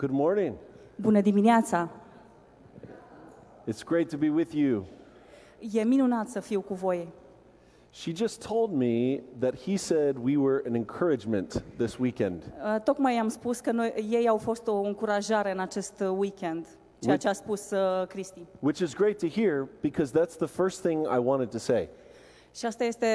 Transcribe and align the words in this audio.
Good 0.00 0.12
morning. 0.12 0.54
Bună 0.96 1.20
dimineața! 1.20 1.90
It's 3.66 3.84
great 3.84 4.08
to 4.08 4.16
be 4.16 4.28
with 4.28 4.52
you. 4.54 4.86
E 5.72 5.82
minunat 5.82 6.28
să 6.28 6.40
fiu 6.40 6.60
cu 6.60 6.74
voi. 6.74 7.08
She 7.90 8.12
just 8.14 8.46
told 8.46 8.72
me 8.72 9.22
that 9.38 9.60
he 9.62 9.76
said 9.76 10.16
we 10.22 10.36
were 10.36 10.62
an 10.66 10.74
encouragement 10.74 11.62
this 11.76 11.98
weekend. 11.98 12.42
Uh, 12.42 12.80
Tocmai 12.80 13.14
am 13.14 13.28
spus 13.28 13.60
că 13.60 13.70
noi, 13.70 14.06
ei 14.10 14.28
au 14.28 14.36
fost 14.36 14.66
o 14.66 14.80
încurajare 14.80 15.52
în 15.52 15.58
acest 15.58 16.00
uh, 16.00 16.08
weekend, 16.16 16.66
ceea 16.98 17.16
ce 17.16 17.28
a 17.28 17.32
spus 17.32 17.70
uh, 17.70 18.06
Cristi. 18.06 18.46
Which 18.58 18.80
is 18.80 18.94
great 18.94 19.18
to 19.18 19.26
hear 19.26 19.68
because 19.80 20.20
that's 20.20 20.36
the 20.36 20.46
first 20.46 20.80
thing 20.80 21.06
I 21.06 21.18
wanted 21.18 21.48
to 21.50 21.58
say. 21.58 21.88
Și 22.54 22.66
asta 22.66 22.84
este 22.84 23.06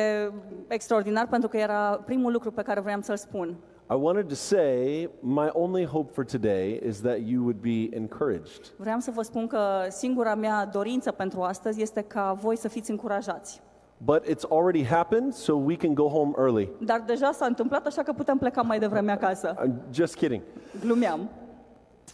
extraordinar 0.68 1.28
pentru 1.28 1.50
că 1.50 1.58
era 1.58 2.02
primul 2.06 2.32
lucru 2.32 2.52
pe 2.52 2.62
care 2.62 2.80
vreau 2.80 3.02
să-l 3.02 3.18
spun. 3.18 3.58
I 3.88 3.94
wanted 3.94 4.30
to 4.30 4.36
say 4.36 5.10
my 5.22 5.50
only 5.54 5.86
hope 5.86 6.14
for 6.14 6.24
today 6.24 6.80
is 6.84 7.02
that 7.02 7.22
you 7.22 7.44
would 7.44 7.62
be 7.62 7.90
encouraged. 7.96 8.74
Vreau 8.78 9.00
să 9.00 9.12
vă 9.12 9.22
spun 9.22 9.48
că 9.48 9.60
singura 9.90 10.36
mea 10.36 10.66
dorință 10.66 11.12
pentru 11.12 11.42
astăzi 11.42 11.82
este 11.82 12.02
ca 12.02 12.38
voi 12.42 12.58
să 12.58 12.68
fiți 12.68 12.92
încurajați. 12.92 13.62
But 13.98 14.26
it's 14.28 14.46
already 14.50 14.84
happened, 14.84 15.34
so 15.34 15.54
we 15.54 15.76
can 15.76 15.94
go 15.94 16.08
home 16.08 16.34
early. 16.38 16.70
Dar 16.80 17.04
deja 17.06 17.32
s-a 17.32 17.46
întâmplat, 17.46 17.86
așa 17.86 18.04
că 18.04 18.14
putem 18.14 18.38
pleca 18.38 18.62
mai 18.62 18.80
devreme 18.80 19.12
acasă. 19.12 19.54
I'm 19.54 19.92
just 19.92 20.16
kidding. 20.16 20.42
Glumeam. 20.80 21.30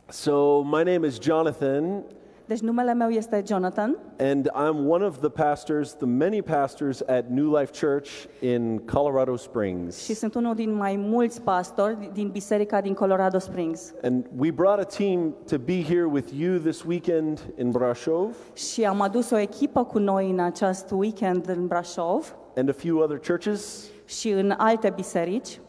So, 0.10 0.62
my 0.62 0.84
name 0.84 1.08
is 1.08 1.20
Jonathan, 1.20 2.04
Deci 2.52 2.60
numele 2.60 2.94
meu 2.94 3.10
este 3.10 3.44
Jonathan 3.48 3.98
and 4.20 4.50
I'm 4.50 4.88
one 4.88 5.06
of 5.06 5.20
the 5.20 5.30
pastors, 5.30 5.94
the 5.94 6.06
many 6.06 6.42
pastors 6.42 7.02
at 7.08 7.26
New 7.30 7.58
Life 7.58 7.86
Church 7.86 8.10
in 8.42 8.78
Colorado 8.78 9.36
Springs. 9.36 10.04
și 10.04 10.14
sunt 10.14 10.36
unul 10.36 10.56
din 10.56 10.74
mai 10.74 10.96
mulți 10.96 11.42
pastori 11.42 12.10
din 12.14 12.30
biserica 12.30 12.82
din 12.82 12.94
Colorado 12.94 13.38
Springs. 13.38 13.94
And 14.04 14.26
we 14.38 14.52
brought 14.52 14.80
a 14.80 14.84
team 14.84 15.36
to 15.48 15.58
be 15.58 15.84
here 15.84 16.06
with 16.06 16.28
you 16.38 16.58
this 16.58 16.84
weekend 16.84 17.54
in 17.58 17.70
Brasov 17.70 18.36
Și 18.54 18.86
am 18.86 19.02
adus 19.02 19.30
o 19.30 19.38
echipă 19.38 19.84
cu 19.84 20.00
noi 20.00 20.30
în 20.30 20.40
acest 20.40 20.92
weekend 20.92 21.50
în 21.50 21.68
Brașov 21.68 22.36
and 22.56 22.70
a 22.70 22.74
few 22.74 22.98
other 22.98 23.20
churches, 23.28 23.86
și 24.06 24.30
în 24.30 24.54
alte 24.58 24.90
biserici 24.96 25.60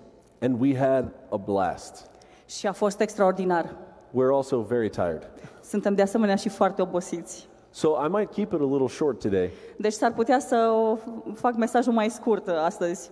and 0.41 0.61
we 0.61 0.77
had 0.77 1.13
a 1.31 1.37
blast. 1.37 2.11
și 2.47 2.67
a 2.67 2.73
fost 2.73 3.01
extraordinar. 3.01 3.77
We're 4.15 4.35
also 4.35 4.61
very 4.61 4.89
tired. 4.89 5.31
Suntem 5.73 5.95
de 5.95 6.03
asemenea 6.03 6.35
și 6.35 6.49
foarte 6.49 6.83
obosiți. 6.83 7.49
So 7.71 7.89
I 7.89 8.09
might 8.11 8.33
keep 8.33 8.53
it 8.53 8.61
a 8.61 8.65
little 8.65 8.89
short 8.89 9.21
today. 9.21 9.51
Deci 9.77 9.93
s-ar 9.93 10.13
putea 10.13 10.39
să 10.39 10.57
o 10.57 10.97
fac 11.35 11.57
mesajul 11.57 11.93
mai 11.93 12.11
scurt 12.11 12.49
astăzi. 12.49 13.11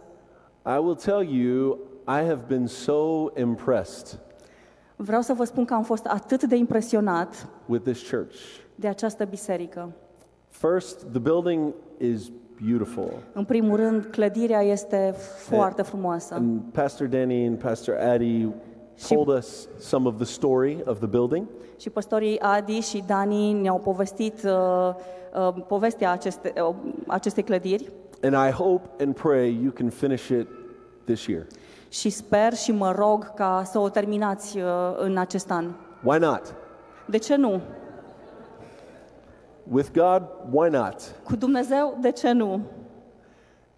I 0.66 0.78
will 0.78 0.94
tell 0.94 1.22
you, 1.22 1.78
I 2.06 2.26
have 2.26 2.40
been 2.48 2.66
so 2.66 3.26
impressed 3.38 4.18
Vreau 4.96 5.20
să 5.20 5.32
vă 5.32 5.44
spun 5.44 5.64
că 5.64 5.74
am 5.74 5.82
fost 5.82 6.06
atât 6.06 6.44
de 6.44 6.56
impresionat 6.56 7.48
with 7.66 7.84
this 7.84 8.10
church. 8.10 8.36
de 8.74 8.88
această 8.88 9.24
biserică. 9.24 9.92
First, 10.48 11.06
the 11.10 11.18
building 11.18 11.72
is 11.98 12.30
beautiful. 12.66 13.12
În 13.32 13.44
primul 13.44 13.76
rând, 13.76 14.04
clădirea 14.04 14.60
este 14.60 15.14
foarte 15.48 15.82
frumoasă. 15.82 16.34
And 16.34 16.60
Pastor 16.72 17.06
Danny 17.06 17.46
and 17.46 17.58
Pastor 17.58 17.94
Addie 19.02 19.16
told 19.16 19.28
us 19.38 19.68
some 19.78 20.08
of 20.08 20.16
the 20.16 20.24
story 20.24 20.82
of 20.86 20.98
the 20.98 21.06
building. 21.06 21.46
Și 21.78 21.90
păstorii 21.90 22.40
Adi 22.40 22.80
și 22.80 23.04
Dani 23.06 23.52
ne-au 23.52 23.78
povestit 23.78 24.42
uh, 24.44 24.94
uh, 25.48 25.62
povestea 25.66 26.10
aceste, 26.10 26.52
uh, 26.68 26.74
acestei 27.06 27.42
clădiri 27.42 27.90
And 28.22 28.34
I 28.48 28.50
hope 28.52 29.02
and 29.04 29.14
pray 29.14 29.58
you 29.62 29.70
can 29.72 29.88
finish 29.90 30.28
it 30.28 30.46
this 31.04 31.26
year. 31.26 31.46
și 31.88 32.10
sper 32.10 32.54
și 32.54 32.72
mă 32.72 32.92
rog 32.92 33.34
ca 33.34 33.62
să 33.64 33.78
o 33.78 33.88
terminați 33.88 34.58
uh, 34.58 34.64
în 34.96 35.16
acest 35.16 35.50
an. 35.50 35.70
Why 36.02 36.18
not? 36.18 36.54
De 37.06 37.18
ce 37.18 37.36
nu? 37.36 37.60
With 39.72 39.88
God, 39.92 40.22
why 40.50 40.70
not? 40.70 40.94
Cu 41.24 41.36
Dumnezeu, 41.36 41.98
de 42.00 42.10
ce 42.10 42.32
nu? 42.32 42.60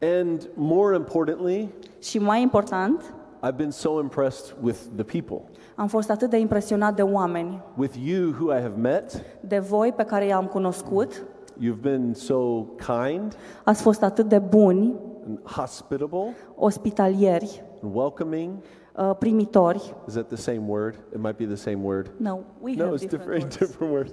And 0.01 0.49
more 0.55 0.97
importantly, 0.97 1.69
Și 1.99 2.19
mai 2.19 2.43
important, 2.43 3.15
I've 3.45 3.57
been 3.57 3.71
so 3.71 3.99
impressed 4.01 4.55
with 4.63 4.79
the 4.97 5.05
people, 5.05 5.41
am 5.75 5.87
fost 5.87 6.11
atât 6.11 6.31
de 6.31 6.37
impresionat 6.39 6.97
de 6.97 7.03
oameni, 7.03 7.61
with 7.77 7.95
you 8.07 8.31
who 8.39 8.53
I 8.57 8.61
have 8.61 8.75
met. 8.81 9.25
de 9.41 9.59
voi 9.59 9.93
pe 9.97 10.03
care 10.05 10.27
i-am 10.27 10.47
cunoscut. 10.47 11.25
You've 11.61 11.81
been 11.83 12.15
so 12.15 12.63
kind 12.77 13.37
Ați 13.65 13.83
fost 13.83 14.03
atât 14.03 14.29
de 14.29 14.39
buni, 14.39 14.95
and 15.27 15.39
hospitable 15.43 16.35
ospitalieri, 16.57 17.63
and 17.83 17.95
welcoming. 17.95 18.53
uh, 18.97 19.11
primitori. 19.19 19.95
Is 20.07 20.13
that 20.15 20.27
the 20.27 20.37
same 20.37 20.63
word? 20.67 20.95
It 21.13 21.21
might 21.21 21.37
be 21.37 21.45
the 21.47 21.55
same 21.55 21.79
word. 21.85 22.11
No, 22.17 22.39
we 22.61 22.75
No, 22.77 22.85
have 22.85 22.95
it's 22.97 23.09
different 23.09 23.09
different, 23.09 23.43
words. 23.43 23.57
different 23.59 23.93
words. 23.93 24.13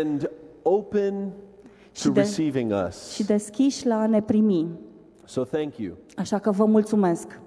and 0.00 0.30
open 0.62 1.32
Și 1.92 2.02
to 2.06 2.12
de- 2.12 2.20
receiving 2.20 2.72
us. 2.86 3.10
Și 3.12 3.24
deschiși 3.24 3.86
la 3.86 3.94
a 4.00 4.06
ne 4.06 4.22
primi. 4.22 4.68
So 5.24 5.44
thank 5.44 5.76
you. 5.76 5.94
Așa 6.16 6.38
că 6.38 6.50
vă 6.50 6.64
mulțumesc. 6.64 7.40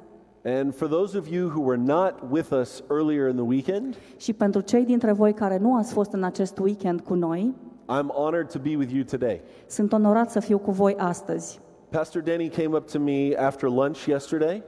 And 0.45 0.75
for 0.75 0.87
those 0.87 1.17
of 1.17 1.27
you 1.27 1.47
who 1.49 1.61
were 1.61 1.81
not 1.85 2.13
with 2.29 2.51
us 2.51 2.83
earlier 2.89 3.27
in 3.29 3.35
the 3.35 3.45
weekend, 3.45 3.95
Și 4.17 4.33
pentru 4.33 4.61
cei 4.61 4.85
dintre 4.85 5.11
voi 5.11 5.33
care 5.33 5.57
nu 5.57 5.75
ați 5.77 5.93
fost 5.93 6.11
în 6.11 6.23
acest 6.23 6.57
weekend 6.57 7.01
cu 7.01 7.13
noi, 7.13 7.53
I'm 7.87 8.07
honored 8.07 8.51
to 8.51 8.59
be 8.59 8.75
with 8.77 8.93
you 8.93 9.03
today. 9.03 9.41
sunt 9.67 9.93
onorat 9.93 10.31
să 10.31 10.39
fiu 10.39 10.57
cu 10.57 10.71
voi 10.71 10.95
astăzi. 10.97 11.59
Pastor 11.89 12.21
Danny 12.21 12.49
came 12.49 12.75
up 12.77 12.91
to 12.91 12.99
me 12.99 13.35
after 13.37 13.69
lunch 13.69 14.05
yesterday, 14.05 14.63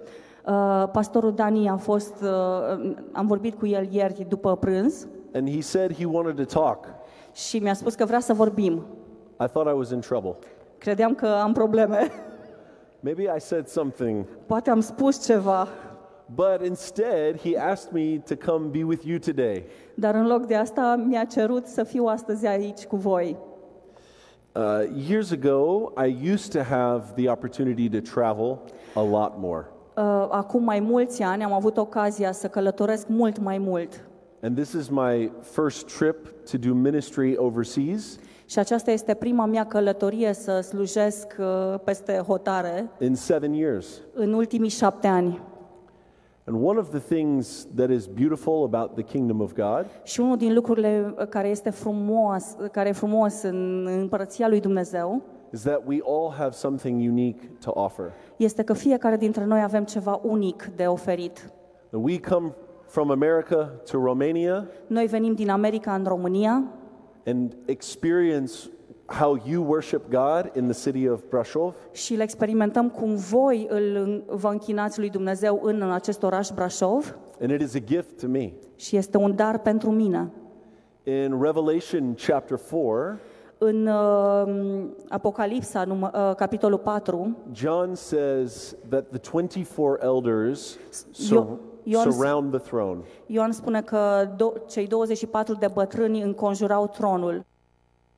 Uh, 0.47 0.83
pastorul 0.91 1.33
Dani 1.33 1.69
a 1.69 1.75
fost, 1.77 2.13
uh, 2.21 2.93
am 3.11 3.27
vorbit 3.27 3.55
cu 3.57 3.65
el 3.67 3.87
ieri 3.91 4.25
după 4.29 4.55
prânz 4.55 5.07
and 5.33 5.49
he 5.49 5.61
said 5.61 5.93
he 5.93 6.05
wanted 6.05 6.35
to 6.47 6.59
talk. 6.59 6.85
și 7.33 7.57
mi-a 7.57 7.73
spus 7.73 7.95
că 7.95 8.05
vrea 8.05 8.19
să 8.19 8.33
vorbim. 8.33 8.73
I 9.41 9.47
thought 9.47 9.73
I 9.73 9.77
was 9.77 9.89
in 9.91 9.99
trouble. 9.99 10.35
Credeam 10.77 11.13
că 11.15 11.27
am 11.27 11.53
probleme. 11.53 11.97
Maybe 13.05 13.29
I 13.29 13.39
said 13.39 13.67
something, 13.67 14.25
Poate 14.47 14.71
am 14.71 14.81
spus 14.81 15.25
ceva, 15.25 15.67
but 16.35 16.65
instead 16.65 17.39
he 17.39 17.55
asked 17.55 17.93
me 17.93 18.17
to 18.17 18.35
come 18.35 18.69
be 18.71 18.83
with 18.83 19.05
you 19.05 19.19
today. 19.19 19.63
dar 19.93 20.15
în 20.15 20.27
loc 20.27 20.45
de 20.45 20.55
asta 20.55 21.03
mi-a 21.07 21.23
cerut 21.23 21.65
să 21.65 21.83
fiu 21.83 22.05
astăzi 22.05 22.47
aici 22.47 22.85
cu 22.85 22.95
voi. 22.95 23.37
Uh, 24.55 24.61
years 25.09 25.31
ago, 25.31 25.91
I 26.07 26.31
used 26.33 26.51
to 26.51 26.59
have 26.59 27.03
the 27.15 27.29
opportunity 27.29 27.89
to 27.89 27.99
travel 27.99 28.59
a 28.95 29.01
lot 29.01 29.33
more. 29.37 29.65
Uh, 29.97 30.27
acum 30.29 30.63
mai 30.63 30.79
mulți 30.79 31.21
ani 31.23 31.43
am 31.43 31.53
avut 31.53 31.77
ocazia 31.77 32.31
să 32.31 32.47
călătoresc 32.47 33.07
mult 33.07 33.39
mai 33.39 33.57
mult. 33.57 34.05
And 34.41 34.55
this 34.55 34.71
is 34.73 34.89
my 34.89 35.31
first 35.41 35.97
trip 35.97 36.27
to 36.51 36.57
do 36.57 36.73
ministry 36.73 37.35
overseas 37.37 38.17
Și 38.45 38.59
aceasta 38.59 38.91
este 38.91 39.13
prima 39.13 39.45
mea 39.45 39.65
călătorie 39.65 40.33
să 40.33 40.59
slujesc 40.59 41.35
uh, 41.39 41.79
peste 41.83 42.17
hotare 42.27 42.89
in 42.99 43.15
seven 43.15 43.53
years. 43.53 44.01
în 44.13 44.33
ultimii 44.33 44.69
șapte 44.69 45.07
ani. 45.07 45.41
And 46.47 46.63
one 46.65 46.79
of 46.79 46.89
the 46.89 47.15
things 47.15 47.67
that 47.75 47.89
is 47.89 48.05
beautiful 48.05 48.63
about 48.63 48.93
the 48.93 49.03
kingdom 49.03 49.41
of 49.41 49.53
God 49.53 49.85
Și 50.03 50.19
unul 50.19 50.37
din 50.37 50.53
lucrurile 50.53 51.13
uh, 51.17 51.27
care 51.27 51.47
este 51.47 51.69
frumos, 51.69 52.55
care 52.71 52.89
e 52.89 52.91
frumos 52.91 53.41
în 53.41 53.87
împărăția 53.99 54.47
lui 54.47 54.59
Dumnezeu 54.59 55.21
is 55.53 55.61
that 55.61 55.81
we 55.85 55.99
all 56.05 56.31
have 56.37 56.51
something 56.51 57.09
unique 57.09 57.49
to 57.59 57.71
offer. 57.73 58.11
este 58.37 58.63
că 58.63 58.73
fiecare 58.73 59.17
dintre 59.17 59.45
noi 59.45 59.61
avem 59.61 59.83
ceva 59.83 60.19
unic 60.23 60.69
de 60.75 60.85
oferit. 60.85 61.51
And 61.91 62.03
we 62.05 62.19
come 62.19 62.53
from 62.87 63.11
America 63.11 63.71
to 63.91 63.97
Romania 64.03 64.67
Noi 64.87 65.05
venim 65.05 65.33
din 65.33 65.49
America 65.49 65.93
în 65.93 66.03
România 66.03 66.63
and 67.25 67.53
experience 67.65 68.69
how 69.05 69.39
you 69.47 69.63
worship 69.63 70.01
God 70.09 70.51
in 70.55 70.67
the 70.71 70.89
city 70.89 71.09
of 71.09 71.21
Brasov. 71.29 71.75
și 71.91 72.15
le 72.15 72.23
experimentăm 72.23 72.89
cum 72.89 73.15
voi 73.15 73.67
îl, 73.69 74.23
vă 74.27 74.47
închinați 74.47 74.99
lui 74.99 75.09
Dumnezeu 75.09 75.59
în 75.63 75.81
acest 75.91 76.23
oraș 76.23 76.49
Brașov 76.49 77.17
And 77.41 77.51
it 77.51 77.61
is 77.61 77.75
a 77.75 77.79
gift 77.79 78.19
to 78.21 78.27
me. 78.27 78.51
și 78.75 78.97
este 78.97 79.17
un 79.17 79.35
dar 79.35 79.59
pentru 79.59 79.91
mine. 79.91 80.31
In 81.03 81.41
Revelation 81.41 82.15
chapter 82.27 82.57
4, 82.57 83.19
În 83.57 83.87
uh, 83.87 84.83
Apocalipsa, 85.09 85.83
numă, 85.83 86.11
uh, 86.13 86.35
capitolul 86.35 86.77
4, 86.77 87.37
John 87.53 87.93
says 87.93 88.75
that 88.89 89.05
the 89.09 89.19
24 89.31 89.97
elders 90.01 90.77
sur- 91.11 91.37
Io- 91.43 91.57
Ioan- 91.87 92.11
surround 92.11 92.51
the 92.51 92.59
throne. 92.59 92.99
Ioan 93.25 93.51
spune 93.51 93.81
că 93.81 94.27
do- 94.35 94.65
cei 94.67 94.87
24 94.87 95.53
de 95.53 95.67
bătrâni 95.73 96.21
înconjurau 96.21 96.87
tronul 96.87 97.45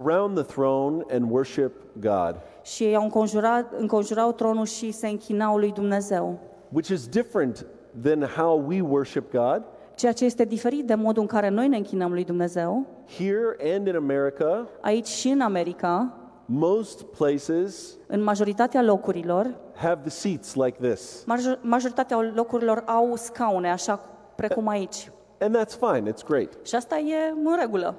Around 0.05 0.35
the 0.35 0.43
throne 0.43 1.03
and 1.11 1.31
worship 1.31 1.71
God, 1.99 2.35
și 2.63 2.83
ei 2.83 2.95
au 2.95 3.03
înconjurat, 3.03 3.73
înconjurau 3.79 4.31
tronul 4.31 4.65
și 4.65 4.91
se 4.91 5.07
închinau 5.07 5.57
lui 5.57 5.71
Dumnezeu. 5.71 6.39
which 6.73 6.89
is 6.89 7.07
different 7.07 7.65
than 8.01 8.21
how 8.35 8.63
we 8.67 8.81
worship 8.81 9.31
God. 9.31 9.61
Ceea 9.95 10.11
ce 10.11 10.25
este 10.25 10.43
diferit 10.45 10.85
de 10.85 10.95
modul 10.95 11.21
în 11.21 11.27
care 11.27 11.49
noi 11.49 11.67
ne 11.67 11.77
închinăm 11.77 12.11
lui 12.13 12.23
Dumnezeu, 12.23 12.85
Here 13.17 13.75
and 13.75 13.87
in 13.87 13.95
America, 13.95 14.67
aici 14.81 15.07
și 15.07 15.27
în 15.29 15.41
America, 15.41 16.13
most 16.49 17.03
places 17.03 17.97
în 18.07 18.23
majoritatea 18.23 18.81
locurilor, 18.81 19.55
have 19.75 20.01
the 20.01 20.09
seats 20.09 20.55
like 20.55 20.89
this. 20.89 21.23
major- 21.25 21.59
majoritatea 21.61 22.31
locurilor 22.35 22.83
au 22.85 23.15
scaune, 23.15 23.71
așa 23.71 23.99
precum 24.35 24.67
aici. 24.67 25.11
And 25.39 25.57
that's 25.57 25.77
fine, 25.79 26.11
it's 26.11 26.25
great. 26.27 26.57
Și 26.65 26.75
asta 26.75 26.97
e 26.97 27.15
în 27.43 27.55
regulă. 27.59 27.95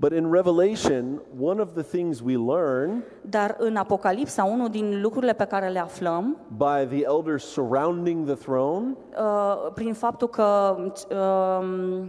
But 0.00 0.12
in 0.12 0.32
Revelation, 0.32 1.22
one 1.40 1.60
of 1.60 1.72
the 1.72 1.82
things 1.82 2.20
we 2.20 2.36
learn 2.36 3.04
Dar 3.22 3.56
în 3.58 3.76
Apocalipsa, 3.76 4.44
unul 4.44 4.68
din 4.68 5.00
lucrurile 5.00 5.32
pe 5.32 5.44
care 5.44 5.68
le 5.68 5.78
aflăm, 5.78 6.36
by 6.56 6.96
the 6.96 7.04
elders 7.04 7.44
surrounding 7.44 8.26
the 8.26 8.34
throne 8.34 8.96
uh, 9.18 9.72
prin 9.74 9.94
faptul 9.94 10.28
că 10.28 10.76
uh, 11.10 12.04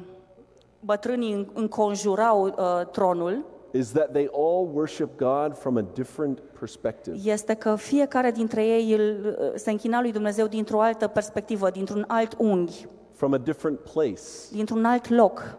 bătrânii 0.80 1.52
înconjurau 1.54 2.46
uh, 2.46 2.86
tronul, 2.92 3.46
is 3.74 3.92
that 3.92 4.12
they 4.12 4.30
all 4.32 4.70
worship 4.74 5.18
God 5.18 5.58
from 5.58 5.78
a 5.78 5.86
different 5.94 6.40
perspective. 6.60 7.18
este 7.32 7.54
că 7.54 7.76
fiecare 7.76 8.32
dintre 8.32 8.66
ei 8.66 8.94
îl, 8.94 9.36
uh, 9.40 9.52
se 9.56 9.72
închina 9.72 10.02
lui 10.02 10.12
Dumnezeu 10.12 10.48
dintr-o 10.48 10.82
altă 10.82 11.08
perspectivă, 11.08 11.70
dintr-un 11.70 12.04
alt 12.08 12.36
unghi, 12.38 12.88
From 13.14 13.34
a 13.34 13.38
different 13.38 13.80
place. 13.80 14.22
dintr-un 14.52 14.86
alt 14.86 15.10
loc. 15.10 15.58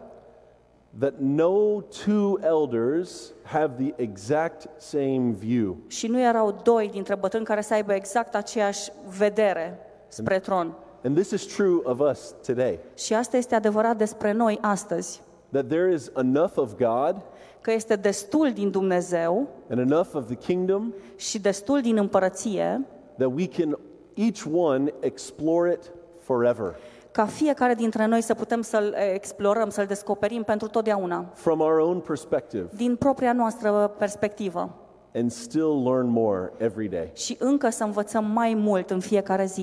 That 0.99 1.13
no 1.19 1.81
two 2.05 2.37
elders 2.41 3.33
have 3.43 3.73
the 3.83 3.93
exact 3.95 4.81
same 4.81 5.33
view. 5.37 5.77
Și 5.87 6.07
nu 6.07 6.19
erau 6.21 6.59
doi 6.63 6.89
dintre 6.91 7.15
bătrâni 7.15 7.45
care 7.45 7.61
să 7.61 7.73
aibă 7.73 7.93
exact 7.93 8.35
aceeași 8.35 8.91
vedere 9.17 9.79
spre 10.07 10.39
tron. 10.39 10.73
And 11.03 11.15
this 11.15 11.31
is 11.31 11.45
true 11.45 11.79
of 11.83 11.99
us 11.99 12.35
today. 12.45 12.79
Și 12.95 13.13
asta 13.13 13.37
este 13.37 13.55
adevărat 13.55 13.97
despre 13.97 14.31
noi 14.31 14.57
astăzi, 14.61 15.21
That 15.51 15.67
there 15.67 15.93
is 15.93 16.11
enough 16.17 16.53
of 16.55 16.73
God 16.77 17.15
că 17.61 17.71
este 17.71 17.95
destul 17.95 18.51
din 18.53 18.71
Dumnezeu 18.71 19.47
and 19.69 19.79
enough 19.79 20.09
of 20.13 20.25
the 20.25 20.35
kingdom 20.35 20.93
și 21.15 21.39
destul 21.39 21.81
din 21.81 21.97
împărăție 21.97 22.85
that 23.17 23.31
we 23.35 23.47
can 23.47 23.79
each 24.13 24.43
one 24.53 24.93
explore 24.99 25.71
it 25.71 25.91
forever 26.19 26.75
ca 27.11 27.25
fiecare 27.25 27.73
dintre 27.73 28.05
noi 28.05 28.21
să 28.21 28.33
putem 28.33 28.61
să-l 28.61 28.95
explorăm, 29.13 29.69
să-l 29.69 29.85
descoperim 29.85 30.43
pentru 30.43 30.67
totdeauna, 30.67 31.25
from 31.33 31.59
our 31.59 31.77
own 31.77 31.99
perspective 31.99 32.69
din 32.75 32.95
propria 32.95 33.33
noastră 33.33 33.93
perspectivă 33.97 34.75
and 35.13 35.31
still 35.31 35.83
learn 35.83 36.07
more 36.07 36.51
every 36.57 36.87
day. 36.87 37.11
și 37.13 37.35
încă 37.39 37.69
să 37.69 37.83
învățăm 37.83 38.25
mai 38.25 38.53
mult 38.53 38.89
în 38.89 38.99
fiecare 38.99 39.45
zi. 39.45 39.61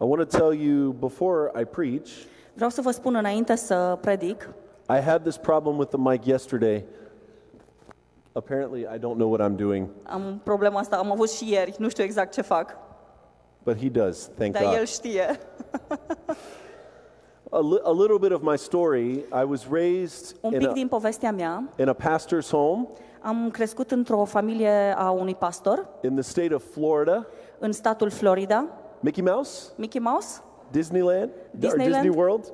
I 0.00 0.04
want 0.04 0.28
to 0.28 0.38
tell 0.38 0.52
you 0.60 0.90
before 0.90 1.60
I 1.60 1.64
preach, 1.64 2.08
Vreau 2.54 2.70
să 2.70 2.80
vă 2.80 2.90
spun 2.90 3.14
înainte 3.14 3.54
să 3.54 3.98
predic, 4.00 4.48
I 4.88 5.00
had 5.00 5.22
this 5.22 5.36
problem 5.36 5.78
with 5.78 5.90
the 5.90 6.10
mic 6.10 6.24
yesterday. 6.24 6.84
Apparently, 8.34 8.86
I 8.86 8.98
don't 8.98 9.16
know 9.16 9.28
what 9.28 9.40
I'm 9.40 9.56
doing, 9.56 9.88
am 10.02 10.40
problema 10.44 10.78
asta, 10.78 10.96
am 10.96 11.10
avut 11.10 11.30
și 11.30 11.52
ieri, 11.52 11.74
nu 11.78 11.88
știu 11.88 12.04
exact 12.04 12.32
ce 12.32 12.40
fac, 12.42 12.76
but 13.62 13.76
he 13.80 13.88
does, 13.88 14.30
thank 14.38 14.52
dar 14.52 14.62
el 14.62 14.76
God. 14.76 14.86
știe. 14.86 15.38
A, 17.54 17.58
li- 17.60 17.80
a 17.84 17.90
little 17.90 18.18
bit 18.18 18.32
of 18.32 18.40
my 18.42 18.56
story 18.56 19.10
I 19.42 19.44
was 19.44 19.66
raised 19.70 20.36
Un 20.40 20.52
in 20.52 20.58
pic 20.58 20.68
a, 20.68 20.72
din 20.72 20.88
povestea 20.88 21.32
mea, 21.32 21.68
in 21.76 21.88
a 21.88 21.92
pastor's 21.94 22.50
home 22.50 22.88
am 23.20 23.50
crescut 23.50 23.90
într-o 23.90 24.24
familie 24.24 24.94
a 24.96 25.10
unui 25.10 25.34
pastor 25.34 25.88
in 26.02 26.12
the 26.14 26.22
state 26.22 26.54
of 26.54 26.62
Florida. 26.72 27.26
în 27.58 27.72
statul 27.72 28.10
Florida, 28.10 28.66
Mickey 29.00 29.22
Mouse? 29.22 29.72
Mickey 29.76 30.00
Mouse, 30.00 30.40
Disneyland? 30.70 31.30
Disneyland. 31.50 31.94
Or 31.94 32.00
Disney 32.00 32.16
World? 32.16 32.52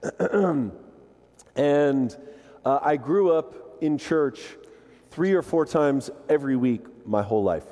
and 1.54 2.18
uh, 2.64 2.92
I 2.92 2.96
grew 2.96 3.36
up 3.38 3.54
in 3.80 3.96
church 3.96 4.38
three 5.18 5.34
or 5.34 5.42
four 5.42 5.64
times 5.66 6.10
every 6.26 6.54
week 6.54 6.80
my 7.02 7.20
whole 7.20 7.54
life. 7.54 7.66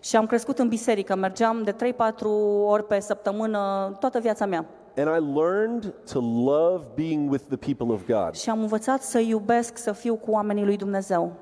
și 0.00 0.16
am 0.16 0.26
crescut 0.26 0.58
în 0.58 0.68
biserică, 0.68 1.16
mergeam 1.16 1.62
de 1.62 1.72
3-4 1.72 1.76
ori 2.64 2.86
pe 2.86 3.00
săptămână 3.00 3.92
toată 4.00 4.18
viața 4.18 4.46
mea. 4.46 4.66
And 4.96 5.08
I 5.08 5.38
learned 5.38 5.94
to 6.12 6.20
love 6.44 6.84
being 6.94 7.30
with 7.30 7.44
the 7.48 7.56
people 7.74 7.94
of 7.94 8.06
God. 8.06 8.34
Și 8.34 8.50
am 8.50 8.60
învățat 8.60 9.02
să 9.02 9.18
iubesc, 9.18 9.76
să 9.76 9.92
fiu 9.92 10.14
cu 10.14 10.30
oamenii 10.30 10.64
lui 10.64 10.76
Dumnezeu. 10.76 11.32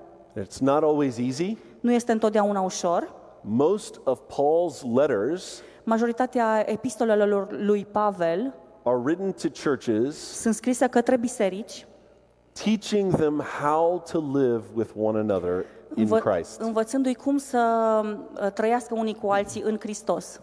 It's 0.40 0.58
not 0.60 0.82
always 0.82 1.18
easy. 1.18 1.56
Nu 1.80 1.92
este 1.92 2.12
întotdeauna 2.12 2.60
ușor. 2.60 3.14
Most 3.40 4.00
of 4.04 4.20
Paul's 4.20 4.94
letters 4.94 5.62
Majoritatea 5.84 6.64
epistolelor 6.66 7.52
lui 7.52 7.84
Pavel 7.84 8.54
are 8.82 8.96
written 8.96 9.32
to 9.32 9.48
churches 9.62 10.16
sunt 10.16 10.54
scrise 10.54 10.86
către 10.86 11.16
biserici, 11.16 11.86
teaching 12.64 13.14
them 13.16 13.42
how 13.60 14.02
to 14.12 14.18
live 14.38 14.62
with 14.74 14.90
one 15.00 15.18
another 15.18 15.64
in 15.94 16.02
învă- 16.02 16.18
Christ. 16.18 16.60
învățându-i 16.60 17.14
cum 17.14 17.36
să 17.36 18.00
uh, 18.04 18.52
trăiască 18.52 18.94
unii 18.94 19.14
cu 19.14 19.28
alții 19.30 19.62
în 19.62 19.76
Hristos. 19.80 20.40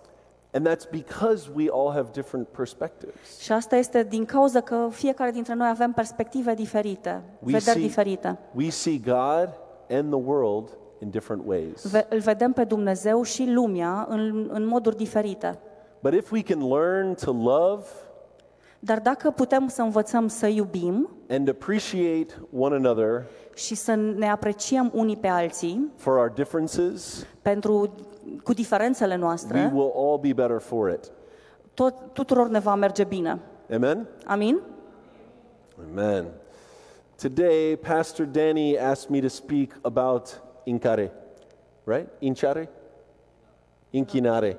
And 0.54 0.68
that's 0.70 0.90
because 0.92 1.50
we 1.56 1.68
all 1.72 1.92
have 1.92 2.08
different 2.14 2.48
perspectives. 2.48 3.40
Și 3.40 3.52
asta 3.52 3.76
este 3.76 4.04
din 4.04 4.26
cauza 4.26 4.62
că 4.62 4.88
fiecare 4.92 5.32
dintre 5.32 5.54
noi 5.54 5.68
avem 5.68 5.92
perspective 5.92 6.54
diferite, 6.54 7.22
We 7.40 7.52
vederi 7.52 7.62
see, 7.78 7.82
diferite. 7.82 8.38
we 8.54 8.70
see 8.70 9.00
God 9.06 9.50
and 9.90 10.12
the 10.12 10.22
world 10.26 10.78
in 11.00 11.10
different 11.10 11.42
ways. 11.48 11.92
Ve- 11.92 12.06
îl 12.10 12.20
vedem 12.20 12.52
pe 12.52 12.64
Dumnezeu 12.64 13.24
și 13.24 13.50
lumea 13.52 14.06
în, 14.10 14.50
în 14.52 14.66
moduri 14.66 14.96
diferite. 14.98 15.60
But 16.02 16.14
if 16.14 16.32
we 16.32 16.42
can 16.42 16.68
learn 16.68 17.14
to 17.14 17.32
love 17.32 17.84
Dar 18.86 19.00
dacă 19.00 19.32
putem 19.32 19.68
să 19.68 19.82
învățăm 19.82 20.28
să 20.28 20.48
iubim 20.48 21.10
and 21.30 21.50
appreciate 21.50 22.28
one 22.58 22.76
another 22.76 23.24
și 23.56 23.76
să 23.76 23.96
ne 23.96 24.30
apreciem 24.30 24.92
unii 24.94 25.18
pe 25.18 25.28
alții 25.28 25.92
for 25.96 26.18
our 26.18 26.30
differences, 26.30 27.26
pentru 27.42 27.96
cu 28.44 28.54
diferențele 28.54 29.14
we 29.14 29.20
noastre, 29.20 29.72
will 29.74 29.92
all 29.96 30.18
be 30.18 30.34
better 30.34 30.60
for 30.60 30.90
it. 30.90 31.12
tot, 31.74 31.94
tuturor 32.14 32.48
ne 32.48 32.60
va 32.60 32.76
merge 32.76 33.04
bine. 33.04 33.40
Amen? 33.74 34.08
Amin? 34.26 34.60
Amen. 35.90 36.26
Today, 37.22 37.76
Pastor 37.76 38.26
Danny 38.26 38.78
asked 38.78 39.10
me 39.10 39.20
to 39.20 39.28
speak 39.28 39.80
about 39.81 40.42
incare, 40.64 41.12
right? 41.84 42.08
Inchare? 42.20 42.70
Inchinare. 43.90 44.58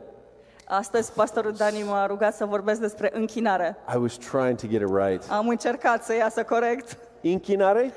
Astăzi 0.69 1.13
pastorul 1.13 1.53
Dani 1.53 1.83
m-a 1.83 2.07
rugat 2.07 2.35
să 2.35 2.45
vorbesc 2.45 2.81
despre 2.81 3.11
închinare. 3.15 3.77
I 3.95 3.97
was 3.97 4.15
trying 4.17 4.59
to 4.59 4.67
get 4.67 4.81
it 4.81 4.89
right. 4.95 5.31
Am 5.31 5.49
încercat 5.49 6.05
să 6.05 6.15
iasă 6.15 6.43
corect. 6.45 6.99
Inchinare? 7.21 7.93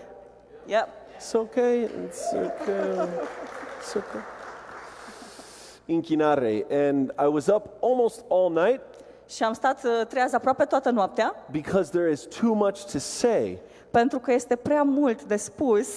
Yep. 0.65 0.87
It's 1.15 1.31
okay. 1.33 1.89
It's 2.07 2.33
okay. 2.33 3.07
It's 3.79 3.95
okay. 3.95 4.21
Inchinare. 5.85 6.65
And 6.69 7.13
I 7.23 7.25
was 7.27 7.47
up 7.47 7.65
almost 7.81 8.23
all 8.29 8.51
night 8.51 8.81
Și 9.27 9.43
am 9.43 9.53
stat 9.53 9.83
uh, 9.83 10.05
treaz 10.07 10.33
aproape 10.33 10.63
toată 10.63 10.89
noaptea, 10.89 11.35
because 11.51 11.89
there 11.89 12.11
is 12.11 12.21
too 12.39 12.53
much 12.53 12.79
to 12.91 12.97
say. 12.97 13.59
pentru 13.91 14.19
că 14.19 14.31
este 14.33 14.55
prea 14.55 14.83
mult 14.83 15.23
de 15.23 15.35
spus. 15.35 15.87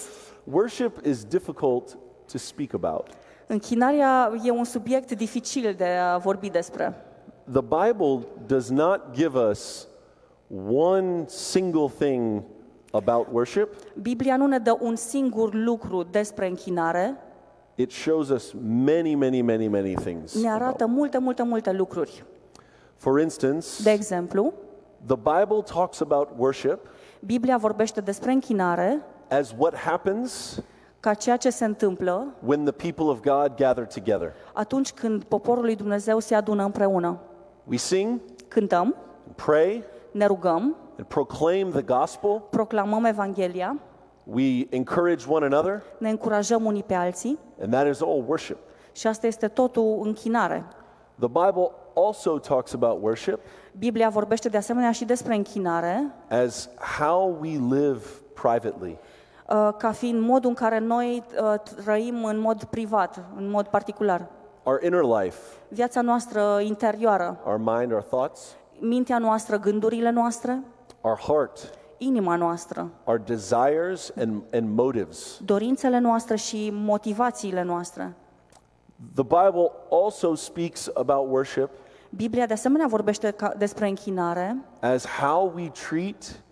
Worship 0.45 1.07
is 1.07 1.25
difficult 1.25 1.97
to 2.33 2.39
speak 2.39 2.75
about. 2.75 3.07
Închinarea 3.53 4.33
e 4.45 4.51
un 4.51 4.65
subiect 4.65 5.13
dificil 5.17 5.75
de 5.77 5.85
a 5.85 6.17
vorbi 6.19 6.51
despre. 6.51 6.95
The 7.53 7.61
Bible 7.61 8.27
does 8.47 8.69
not 8.69 9.01
give 9.15 9.39
us 9.39 9.87
one 10.71 11.25
single 11.27 11.89
thing 11.99 12.43
about 12.93 13.27
worship. 13.33 13.69
Biblia 14.03 14.37
nu 14.37 14.47
ne 14.47 14.59
dă 14.59 14.77
un 14.81 14.97
singur 14.97 15.55
lucru 15.55 16.03
despre 16.03 16.47
închinare, 16.49 17.17
It 17.75 17.91
shows 17.91 18.29
us 18.29 18.53
many, 18.63 19.15
many, 19.15 19.43
many, 19.43 19.69
many 19.69 19.95
things. 19.95 20.35
ne 20.43 20.49
about- 20.49 20.63
arată 20.63 20.87
multe, 20.87 21.19
multe, 21.19 21.43
multe 21.43 21.73
lucruri. 21.73 22.25
For 22.97 23.21
instance, 23.21 23.83
De 23.83 23.91
exemplu, 23.91 24.53
the 25.07 25.17
Bible 25.17 25.63
talks 25.75 26.01
about 26.01 26.29
worship 26.37 26.79
Biblia 27.21 27.57
vorbește 27.57 28.01
despre 28.01 28.33
închinare 28.33 29.03
as 29.31 29.55
what 29.59 29.75
happens 29.77 30.63
ca 31.03 31.15
ceea 31.15 31.37
ce 31.37 31.51
se 31.51 31.65
întâmplă 31.65 32.27
when 32.47 32.65
the 32.65 32.73
people 32.93 33.05
of 33.05 33.21
God 33.21 33.55
gather 33.57 33.87
together. 33.87 34.33
atunci 34.53 34.93
când 34.93 35.25
poporul 35.25 35.65
lui 35.65 35.75
Dumnezeu 35.77 36.19
se 36.19 36.35
adună 36.35 36.65
împreună. 36.65 37.19
We 37.65 37.77
sing, 37.77 38.21
Cântăm, 38.49 38.95
pray, 39.35 39.85
ne 40.13 40.27
rugăm, 40.27 40.77
and 40.99 41.07
proclaim 41.07 41.71
the 41.71 41.83
gospel. 41.83 42.43
proclamăm 42.51 43.05
Evanghelia, 43.05 43.77
We 44.25 44.67
encourage 44.71 45.25
one 45.29 45.45
another, 45.45 45.83
ne 45.99 46.11
încurajăm 46.11 46.65
unii 46.65 46.83
pe 46.83 46.95
alții 46.95 47.39
and 47.61 47.73
that 47.73 47.87
is 47.87 48.01
all 48.03 48.25
worship. 48.27 48.59
și 48.93 49.07
asta 49.07 49.27
este 49.27 49.49
totul 49.49 50.01
închinare. 50.03 50.65
The 51.19 51.29
Bible 51.29 51.71
also 51.95 52.39
talks 52.39 52.73
about 52.75 53.03
worship 53.03 53.39
Biblia 53.79 54.09
vorbește 54.09 54.49
de 54.49 54.57
asemenea 54.57 54.93
și 54.93 55.05
despre 55.05 55.35
închinare 55.35 56.15
as 56.31 56.69
how 56.99 57.37
we 57.41 57.51
live 57.51 58.01
privately. 58.35 58.99
Uh, 59.53 59.69
ca 59.77 59.93
fiind 59.93 60.21
modul 60.21 60.49
în 60.49 60.55
care 60.55 60.79
noi 60.79 61.25
uh, 61.43 61.61
trăim 61.85 62.25
în 62.25 62.39
mod 62.39 62.65
privat, 62.65 63.25
în 63.37 63.51
mod 63.51 63.67
particular. 63.67 64.27
Our 64.63 64.83
inner 64.83 65.03
life, 65.03 65.39
Viața 65.69 66.01
noastră 66.01 66.61
interioară, 66.61 67.39
our 67.47 67.59
mind, 67.59 67.93
our 67.93 68.03
thoughts, 68.03 68.57
mintea 68.79 69.19
noastră, 69.19 69.59
gândurile 69.59 70.11
noastre, 70.11 70.63
our 71.01 71.19
heart, 71.19 71.79
inima 71.99 72.37
noastră, 72.37 72.91
our 73.05 73.19
desires 73.19 74.13
and, 74.21 74.43
and 74.53 74.77
motives. 74.77 75.41
dorințele 75.45 75.99
noastre 75.99 76.37
și 76.37 76.71
motivațiile 76.73 77.63
noastre. 77.63 78.15
The 79.15 79.23
Bible 79.23 79.71
also 79.91 80.35
speaks 80.35 80.91
about 80.95 81.31
worship 81.31 81.71
Biblia 82.17 82.47
de 82.47 82.53
asemenea 82.53 82.87
vorbește 82.87 83.31
ca, 83.31 83.55
despre 83.59 83.89
închinare 83.89 84.57
as 84.81 85.07
how 85.07 85.53
we 85.55 85.71
treat 85.89 86.43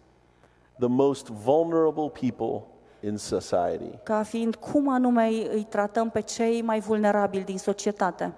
the 0.78 0.88
most 0.88 1.26
vulnerable 1.26 2.12
people 2.20 2.62
in 3.00 3.16
society. 3.16 3.98
ca 4.02 4.22
fiind 4.22 4.54
cum 4.54 4.88
anume 4.88 5.26
îi 5.26 5.48
îi 5.52 5.66
tratăm 5.68 6.10
pe 6.10 6.20
cei 6.20 6.62
mai 6.62 6.80
vulnerabili 6.80 7.44
din 7.44 7.58
societate. 7.58 8.32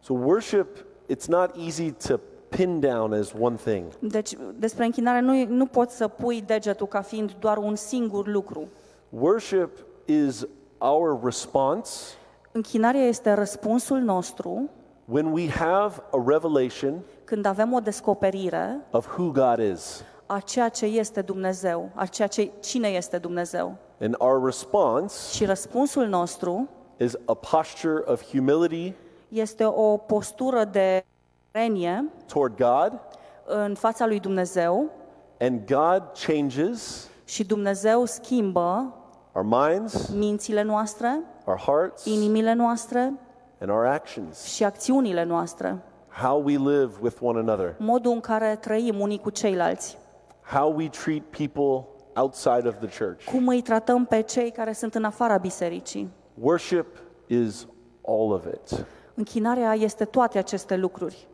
So, 0.00 0.12
worship, 0.12 0.84
it's 1.12 1.26
not 1.26 1.50
easy 1.56 1.92
to 1.92 2.16
pin 2.48 2.80
down 2.80 3.12
as 3.12 3.32
one 3.40 3.56
thing. 3.56 3.84
Deci, 4.00 4.36
despre 4.54 4.84
închinare 4.84 5.20
nu, 5.20 5.44
nu 5.46 5.66
poți 5.66 5.96
să 5.96 6.08
pui 6.08 6.42
degetul 6.46 6.86
ca 6.86 7.00
fiind 7.00 7.32
doar 7.38 7.56
un 7.56 7.76
singur 7.76 8.26
lucru. 8.26 8.68
Worship 9.08 9.70
is 10.04 10.46
our 10.78 11.20
response 11.24 11.90
Închinarea 12.52 13.00
este 13.00 13.32
răspunsul 13.32 13.98
nostru 13.98 14.70
when 15.04 15.32
we 15.32 15.48
have 15.48 16.02
a 16.10 16.22
revelation 16.26 16.94
când 17.24 17.44
avem 17.44 17.72
o 17.72 17.80
descoperire 17.80 18.80
of 18.90 19.18
who 19.18 19.30
God 19.30 19.58
is. 19.58 20.04
A 20.30 20.40
ceea 20.40 20.68
ce 20.68 20.86
este 20.86 21.20
Dumnezeu, 21.20 21.90
a 21.94 22.06
ceea 22.06 22.28
ce, 22.28 22.50
cine 22.60 22.88
este 22.88 23.18
Dumnezeu. 23.18 23.74
And 24.00 24.14
our 24.18 24.44
response 24.44 25.36
Și 25.36 25.44
răspunsul 25.44 26.06
nostru 26.06 26.68
is 26.96 27.14
a 27.24 27.34
posture 27.34 28.02
of 28.04 28.24
humility 28.24 28.94
este 29.28 29.64
o 29.64 29.96
postură 29.96 30.64
de 30.64 31.04
renie 31.50 32.04
toward 32.26 32.56
God, 32.56 33.00
în 33.44 33.74
fața 33.74 34.06
lui 34.06 34.20
Dumnezeu. 34.20 34.90
And 35.40 35.60
God 35.66 36.02
changes 36.26 37.08
și 37.24 37.44
Dumnezeu 37.44 38.04
schimbă 38.04 38.94
our 39.32 39.44
minds, 39.44 40.08
mințile 40.08 40.62
noastre, 40.62 41.20
our 41.44 41.58
hearts, 41.58 42.04
inimile 42.04 42.52
noastre 42.52 43.12
and 43.60 43.70
our 43.70 43.86
actions, 43.86 44.44
și 44.44 44.64
acțiunile 44.64 45.24
noastre, 45.24 45.78
how 46.22 46.42
we 46.44 46.56
live 46.56 46.90
with 47.00 47.16
one 47.20 47.38
another, 47.38 47.74
modul 47.78 48.12
în 48.12 48.20
care 48.20 48.56
trăim 48.60 49.00
unii 49.00 49.18
cu 49.18 49.30
ceilalți, 49.30 49.98
how 50.50 50.74
we 50.74 50.88
treat 50.88 51.22
people 51.30 51.88
outside 52.14 52.68
of 52.68 52.74
the 52.78 53.04
church. 53.04 53.24
cum 53.24 53.48
îi 53.48 53.62
tratăm 53.62 54.04
pe 54.04 54.20
cei 54.20 54.50
care 54.50 54.72
sunt 54.72 54.94
în 54.94 55.04
afara 55.04 55.36
bisericii. 55.36 56.10
Worship 56.40 56.86
is 57.26 57.66
all 58.06 58.32
of 58.32 58.44
it. 58.44 58.86
Închinarea 59.14 59.74
este 59.74 60.04
toate 60.04 60.38
aceste 60.38 60.76
lucruri. 60.76 61.28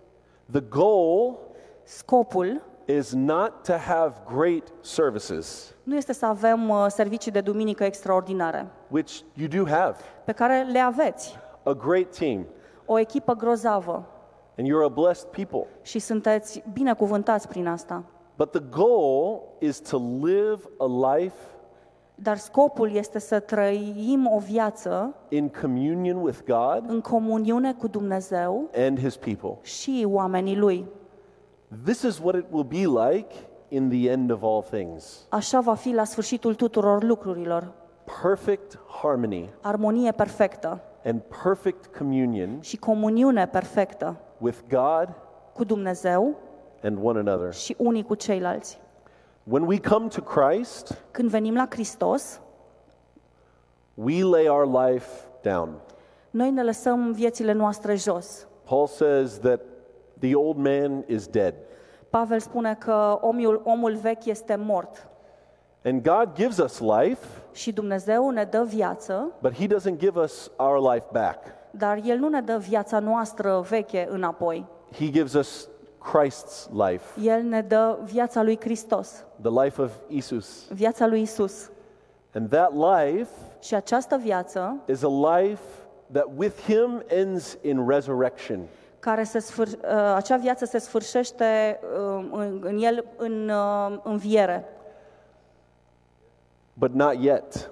The 0.51 0.61
goal 0.61 1.39
Scopul 1.85 2.63
is 2.87 3.13
not 3.13 3.63
to 3.63 3.73
have 3.73 4.15
great 4.37 4.73
services, 4.81 5.75
nu 5.83 5.97
este 5.97 6.13
să 6.13 6.27
avem 6.27 6.69
uh, 6.69 6.87
servicii 6.89 7.31
de 7.31 7.41
duminică 7.41 7.85
extraordinare, 7.85 8.67
which 8.89 9.21
you 9.35 9.49
do 9.49 9.71
have, 9.71 9.97
pe 10.25 10.33
care 10.33 10.63
le 10.63 10.79
aveți, 10.79 11.39
a 11.63 11.73
great 11.73 12.17
team, 12.19 12.47
o 12.85 12.99
echipă 12.99 13.35
grozavă 13.35 14.07
and 14.59 14.69
you're 14.69 14.85
a 14.85 14.89
blessed 14.89 15.29
people. 15.29 15.67
și 15.83 15.99
sunteți 15.99 16.63
binecuvântați 16.73 17.49
prin 17.49 17.67
asta. 17.67 18.05
But 18.37 18.51
the 18.51 18.63
goal 18.71 19.41
is 19.59 19.81
to 19.81 19.99
live 20.23 20.61
a 20.79 21.17
life 21.17 21.35
Dar 22.15 22.37
scopul 22.37 22.95
este 22.95 23.19
să 23.19 23.41
trăim 23.41 24.29
o 24.33 24.39
viață 24.39 25.15
in 25.29 25.49
communion 25.61 26.17
with 26.17 26.39
God 26.47 26.85
în 26.91 27.01
comuniune 27.01 27.73
cu 27.75 27.87
Dumnezeu 27.89 28.69
and 28.77 28.99
His 29.01 29.17
people. 29.17 29.57
și 29.63 30.07
oamenii 30.09 30.57
Lui. 30.57 30.87
This 31.85 32.03
is 32.03 32.19
what 32.19 32.35
it 32.35 32.45
will 32.51 32.65
be 32.65 33.03
like 33.07 33.35
in 33.69 33.89
the 33.89 34.11
end 34.11 34.31
of 34.31 34.43
all 34.43 34.63
things 34.71 35.27
Așa 35.29 35.61
va 35.61 35.75
fi 35.75 35.93
la 35.93 36.05
sfârșitul 36.05 36.55
tuturor 36.55 37.03
lucrurilor. 37.03 37.73
perfect 38.23 38.79
harmony 39.03 39.51
Armonie 39.61 40.13
perfectă 40.13 40.81
and 41.05 41.21
perfect 41.43 41.97
communion 41.97 42.59
și 42.61 42.77
comuniune 42.79 43.47
perfectă 43.47 44.17
with 44.39 44.59
God 44.69 45.09
cu 45.55 45.65
Dumnezeu 45.65 46.35
and 46.85 46.99
one 47.03 47.19
another. 47.19 47.53
și 47.55 47.75
unii 47.79 48.03
cu 48.03 48.15
ceilalți. 48.15 48.81
When 49.45 49.63
we 49.67 49.81
come 49.81 50.07
to 50.09 50.21
Christ, 50.23 51.05
Când 51.11 51.29
venim 51.31 51.55
la 51.55 51.67
Hristos, 51.71 52.41
we 53.95 54.23
lay 54.23 54.49
our 54.49 54.67
life 54.85 55.09
down. 55.43 55.81
noi 56.31 56.51
ne 56.51 56.63
lăsăm 56.63 57.13
viețile 57.13 57.53
noastre 57.53 57.95
jos. 57.95 58.47
Paul 58.65 58.87
says 58.87 59.39
that 59.39 59.61
the 60.19 60.35
old 60.35 60.57
man 60.57 61.05
is 61.07 61.27
dead. 61.27 61.55
Pavel 62.11 62.39
spune 62.41 62.75
că 62.75 63.19
omul, 63.21 63.61
omul 63.65 63.97
vechi 63.97 64.25
este 64.25 64.55
mort 64.57 65.09
And 65.85 66.03
God 66.03 66.29
gives 66.35 66.59
us 66.59 66.79
life, 66.81 67.27
și 67.53 67.73
Dumnezeu 67.73 68.31
ne 68.31 68.45
dă 68.45 68.63
viață, 68.69 69.31
but 69.41 69.53
He 69.55 69.67
doesn't 69.67 69.97
give 69.99 70.19
us 70.21 70.51
our 70.57 70.93
life 70.93 71.07
back. 71.13 71.39
dar 71.71 72.01
El 72.05 72.19
nu 72.19 72.29
ne 72.29 72.41
dă 72.41 72.57
viața 72.57 72.99
noastră 72.99 73.65
veche 73.69 74.07
înapoi. 74.11 74.67
He 74.93 75.11
gives 75.11 75.33
us 75.33 75.69
Christ's 76.13 76.69
life, 76.73 77.21
El 77.21 77.43
ne 77.43 77.63
dă 77.63 77.99
viața 78.05 78.43
lui 78.43 78.59
Hristos, 78.61 79.25
the 79.43 79.63
life 79.65 79.83
of 79.83 79.91
Jesus. 80.11 80.67
viața 80.73 81.07
lui 81.07 81.21
Isus. 81.21 81.71
And 82.35 82.49
that 82.51 82.73
life 82.73 83.31
Și 83.61 83.75
această 83.75 84.17
viață, 84.17 84.77
is 84.87 85.03
a 85.03 85.37
life 85.39 85.63
that 86.13 86.27
with 86.37 86.61
Him 86.63 87.03
ends 87.07 87.59
in 87.63 87.89
resurrection. 87.89 88.61
care 88.99 89.25
se 89.25 89.39
sfâr, 89.39 89.67
uh, 89.67 89.75
acea 90.15 90.37
viață 90.37 90.65
se 90.65 90.79
sfârșește 90.79 91.81
uh, 92.19 92.29
în, 92.33 92.61
în 92.65 92.79
El 92.79 93.05
în 93.17 93.49
uh, 93.49 93.99
înviere, 94.03 94.65
But 96.73 96.93
not 96.95 97.15
yet. 97.23 97.71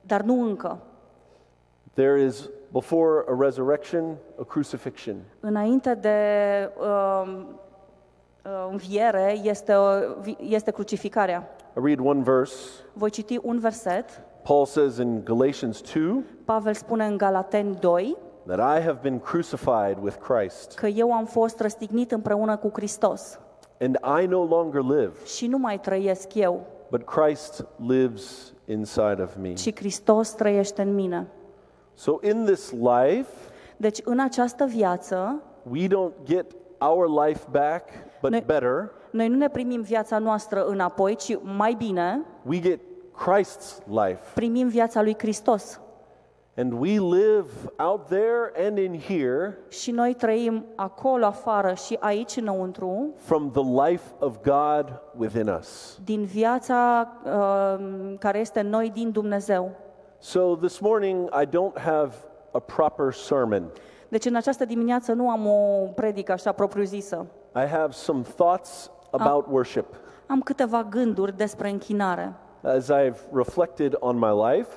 dar 0.00 0.20
nu 0.22 0.42
încă. 0.42 0.78
There 1.94 2.20
is, 2.24 2.48
before 2.72 3.24
a 3.28 3.34
resurrection, 3.34 4.16
a 4.40 4.44
crucifixion. 4.44 5.16
Înainte 5.40 5.94
de 5.94 6.18
uh, 6.80 7.22
uh, 8.44 8.68
înviere 8.70 9.38
este, 9.42 9.74
uh, 9.76 10.34
este 10.40 10.70
crucificarea. 10.70 11.48
I 11.76 11.80
read 11.84 11.98
one 12.00 12.22
verse. 12.22 12.54
Voi 12.92 13.10
citi 13.10 13.38
un 13.42 13.58
verset. 13.58 14.04
Paul 14.42 14.66
says 14.66 14.96
in 14.96 15.24
Galatians 15.24 15.80
2 15.94 16.24
Pavel 16.44 16.74
spune 16.74 17.04
în 17.06 17.16
Galateni 17.16 17.76
2 17.80 18.16
that 18.46 18.78
I 18.78 18.82
have 18.82 18.98
been 19.02 19.18
crucified 19.18 19.96
with 20.00 20.16
Christ, 20.16 20.74
că 20.74 20.86
eu 20.86 21.12
am 21.12 21.24
fost 21.24 21.60
răstignit 21.60 22.12
împreună 22.12 22.56
cu 22.56 22.70
Hristos 22.72 23.38
and 23.80 23.98
I 24.22 24.26
no 24.26 24.44
longer 24.44 24.80
live, 24.80 25.12
și 25.36 25.46
nu 25.46 25.58
mai 25.58 25.80
trăiesc 25.80 26.34
eu, 26.34 26.66
but 26.90 27.04
Christ 27.04 27.66
lives 27.86 28.52
inside 28.64 29.22
of 29.22 29.36
me. 29.40 29.52
ci 29.52 29.74
Hristos 29.74 30.30
trăiește 30.30 30.82
în 30.82 30.94
mine. 30.94 31.26
So 31.94 32.18
in 32.22 32.44
this 32.44 32.70
life, 32.72 33.28
Deci 33.76 34.00
în 34.04 34.18
această 34.20 34.64
viață, 34.64 35.42
we 35.70 35.86
don't 35.86 36.12
get 36.24 36.46
our 36.78 37.24
life 37.26 37.46
back, 37.50 37.88
but 38.20 38.30
Ne- 38.30 38.42
better. 38.46 38.90
noi 39.10 39.28
nu 39.28 39.36
ne 39.36 39.48
primim 39.48 39.80
viața 39.80 40.18
noastră 40.18 40.64
înapoi, 40.66 41.14
ci 41.16 41.38
mai 41.42 41.74
bine 41.74 42.20
We 42.46 42.60
get 42.60 42.80
Christ's 43.26 43.78
life. 43.86 44.20
primim 44.34 44.68
viața 44.68 45.02
lui 45.02 45.14
Hristos. 45.18 45.80
And 46.56 46.72
we 46.72 46.90
live 46.98 47.48
out 47.76 48.06
there 48.06 48.52
and 48.66 48.78
in 48.78 48.98
here 49.00 49.58
Și 49.68 49.90
noi 49.90 50.14
trăim 50.14 50.64
acolo 50.74 51.24
afară 51.24 51.74
și 51.74 51.96
aici 52.00 52.36
înăuntru 52.36 53.08
from 53.16 53.50
the 53.50 53.62
life 53.88 54.02
of 54.18 54.36
God 54.44 55.00
within 55.18 55.48
us. 55.58 55.98
din 56.04 56.24
viața 56.24 57.08
uh, 57.24 58.14
care 58.18 58.38
este 58.38 58.60
în 58.60 58.68
noi 58.68 58.90
din 58.90 59.10
Dumnezeu. 59.10 59.70
So 60.24 60.56
this 60.56 60.80
morning, 60.80 61.28
I 61.32 61.44
don't 61.44 61.78
have 61.78 62.12
a 62.52 62.60
proper 62.60 63.12
sermon. 63.12 63.70
Deci 64.08 64.24
în 64.24 64.34
această 64.34 64.64
dimineață 64.64 65.12
nu 65.12 65.30
am 65.30 65.46
o 65.46 65.86
predică 65.94 66.32
așa 66.32 66.52
propriu-zisă. 66.52 67.26
I 67.54 67.66
have 67.66 67.92
some 67.92 68.22
thoughts 68.36 68.90
about 69.10 69.46
worship. 69.50 69.86
Am 70.26 70.40
câteva 70.40 70.82
gânduri 70.90 71.36
despre 71.36 71.68
închinare. 71.68 72.32
As 72.62 72.90
I've 72.92 73.18
reflected 73.32 73.96
on 73.98 74.18
my 74.18 74.50
life 74.50 74.68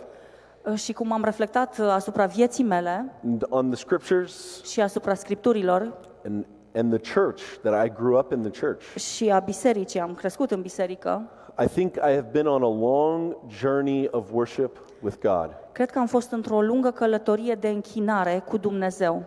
Uh, 0.65 0.77
Și 0.77 0.93
cum 0.93 1.11
am 1.11 1.23
reflectat 1.23 1.77
uh, 1.77 1.87
asupra 1.87 2.25
vieții 2.25 2.63
mele 2.63 3.13
and 3.23 3.45
on 3.49 3.69
the 3.69 3.75
scriptures 3.75 4.63
și 4.63 4.81
asupra 4.81 5.13
scripturilor 5.13 5.93
and, 6.25 6.45
and 6.75 6.99
the 6.99 7.13
church 7.13 7.41
that 7.61 7.85
I 7.85 7.89
grew 7.89 8.17
up 8.17 8.31
in 8.31 8.41
the 8.41 8.65
church, 8.65 8.95
și 8.95 9.29
a 9.29 9.39
bisericii, 9.39 9.99
am 9.99 10.13
crescut 10.13 10.51
în 10.51 10.61
biserică, 10.61 11.29
I 11.59 11.67
think 11.67 11.95
I 11.95 11.99
have 12.13 12.27
been 12.31 12.47
on 12.47 12.61
a 12.63 12.69
long 12.79 13.35
journey 13.47 14.07
of 14.11 14.31
worship 14.31 14.77
with 15.01 15.17
God. 15.21 15.49
cred 15.71 15.91
că 15.91 15.99
am 15.99 16.07
fost 16.07 16.31
într-o 16.31 16.61
lungă 16.61 16.91
călătorie 16.91 17.55
de 17.55 17.67
închinare 17.69 18.43
cu 18.47 18.57
Dumnezeu. 18.57 19.23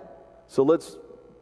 So 0.47 0.63
let's 0.77 0.87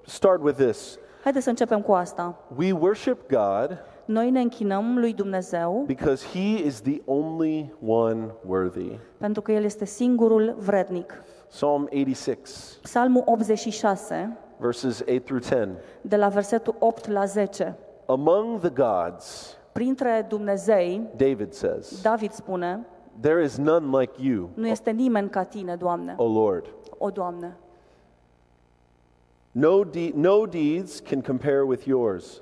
start 0.05 0.43
with 0.43 0.57
this. 0.65 0.99
Haideți 1.23 1.45
să 1.45 1.51
începem 1.51 1.81
cu 1.83 1.93
asta. 1.93 2.35
We 2.57 2.73
worship 2.73 3.29
God 3.31 3.79
Noi 4.05 4.31
ne 4.31 4.41
închinăm 4.41 4.99
lui 4.99 5.13
Dumnezeu 5.13 5.83
because 5.87 6.27
He 6.27 6.65
is 6.67 6.81
the 6.81 7.01
only 7.05 7.75
one 7.87 8.35
worthy. 8.49 8.99
pentru 9.19 9.43
că 9.43 9.53
El 9.53 9.65
este 9.65 9.85
singurul 9.85 10.57
vrednic. 10.59 11.23
Psalm 11.49 11.89
86, 11.91 12.79
Psalmul 12.83 13.23
86, 13.27 14.37
verses 14.59 15.01
8 15.01 15.25
through 15.25 15.43
10. 15.43 15.69
de 16.01 16.17
la 16.17 16.29
versetul 16.29 16.75
8 16.79 17.09
la 17.09 17.25
10. 17.25 17.77
Among 18.07 18.61
the 18.61 18.69
gods, 18.71 19.56
Printre 19.77 20.25
Dumnezei, 20.29 21.03
David 21.17 21.53
says, 21.53 22.01
David 22.03 22.31
spune, 22.33 22.87
There 23.21 23.43
is 23.45 23.57
none 23.57 23.99
like 24.01 24.13
you, 24.23 24.49
nu 24.55 24.67
este 24.67 24.91
nimeni 24.91 25.29
ca 25.29 25.43
tine, 25.45 25.77
Doamne, 25.77 26.15
O 26.19 26.33
Lord. 26.33 26.75
o 26.99 27.11
Doamne. 27.11 27.57
No, 29.53 29.85
de- 29.85 30.13
no 30.15 30.47
deeds 30.47 31.01
can 31.01 31.21
compare 31.21 31.63
with 31.63 31.85
yours. 31.87 32.41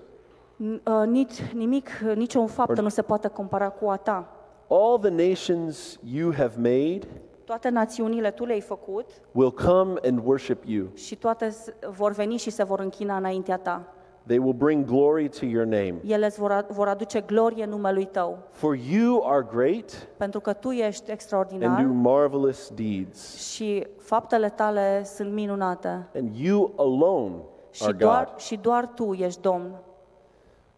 N- 0.57 0.81
uh, 0.87 1.07
Nici, 1.07 1.43
nimic, 1.55 1.89
uh, 2.07 2.15
nicio 2.17 2.47
faptă 2.47 2.81
nu 2.81 2.89
se 2.89 3.03
poate 3.03 3.29
compara 3.29 3.69
cu 3.69 3.89
a 3.89 3.97
ta. 3.97 4.29
All 4.69 4.99
the 4.99 5.29
nations 5.29 5.99
you 6.13 6.33
have 6.33 6.53
made 6.57 7.01
Toate 7.45 7.69
națiunile 7.69 8.31
tu 8.31 8.45
le-ai 8.45 8.61
făcut 8.61 9.07
will 9.33 9.53
come 9.53 9.95
and 10.09 10.21
worship 10.25 10.63
you. 10.67 10.87
și 10.95 11.17
toate 11.17 11.49
s- 11.51 11.69
vor 11.97 12.13
veni 12.13 12.37
și 12.37 12.51
se 12.51 12.65
vor 12.65 12.81
închina 12.81 13.17
înaintea 13.17 13.57
ta. 13.59 13.93
They 14.27 14.39
will 14.39 14.53
bring 14.53 14.85
glory 14.85 15.29
to 15.29 15.45
your 15.47 15.65
name. 15.65 15.95
Ele 16.07 16.27
îți 16.27 16.39
vor, 16.39 16.51
a- 16.53 16.67
vor 16.69 16.89
aduce 16.89 17.21
glorie 17.21 17.65
numelui 17.65 18.05
tău, 18.05 18.39
For 18.51 18.77
you 18.93 19.23
are 19.27 19.47
great 19.53 20.09
pentru 20.17 20.41
că 20.41 20.53
tu 20.53 20.71
ești 20.71 21.01
and 21.03 21.11
extraordinar 21.13 21.83
do 21.83 21.93
marvelous 21.93 22.71
deeds. 22.75 23.37
și 23.53 23.87
faptele 23.99 24.49
tale 24.49 25.05
sunt 25.05 25.33
minunate. 25.33 26.07
And 26.17 26.37
you 26.37 26.73
alone 26.77 27.35
Și 27.71 27.83
are 27.85 27.93
doar, 27.93 28.25
God. 28.25 28.39
și 28.39 28.57
doar 28.57 28.87
tu 28.87 29.13
ești 29.13 29.41
Domn. 29.41 29.71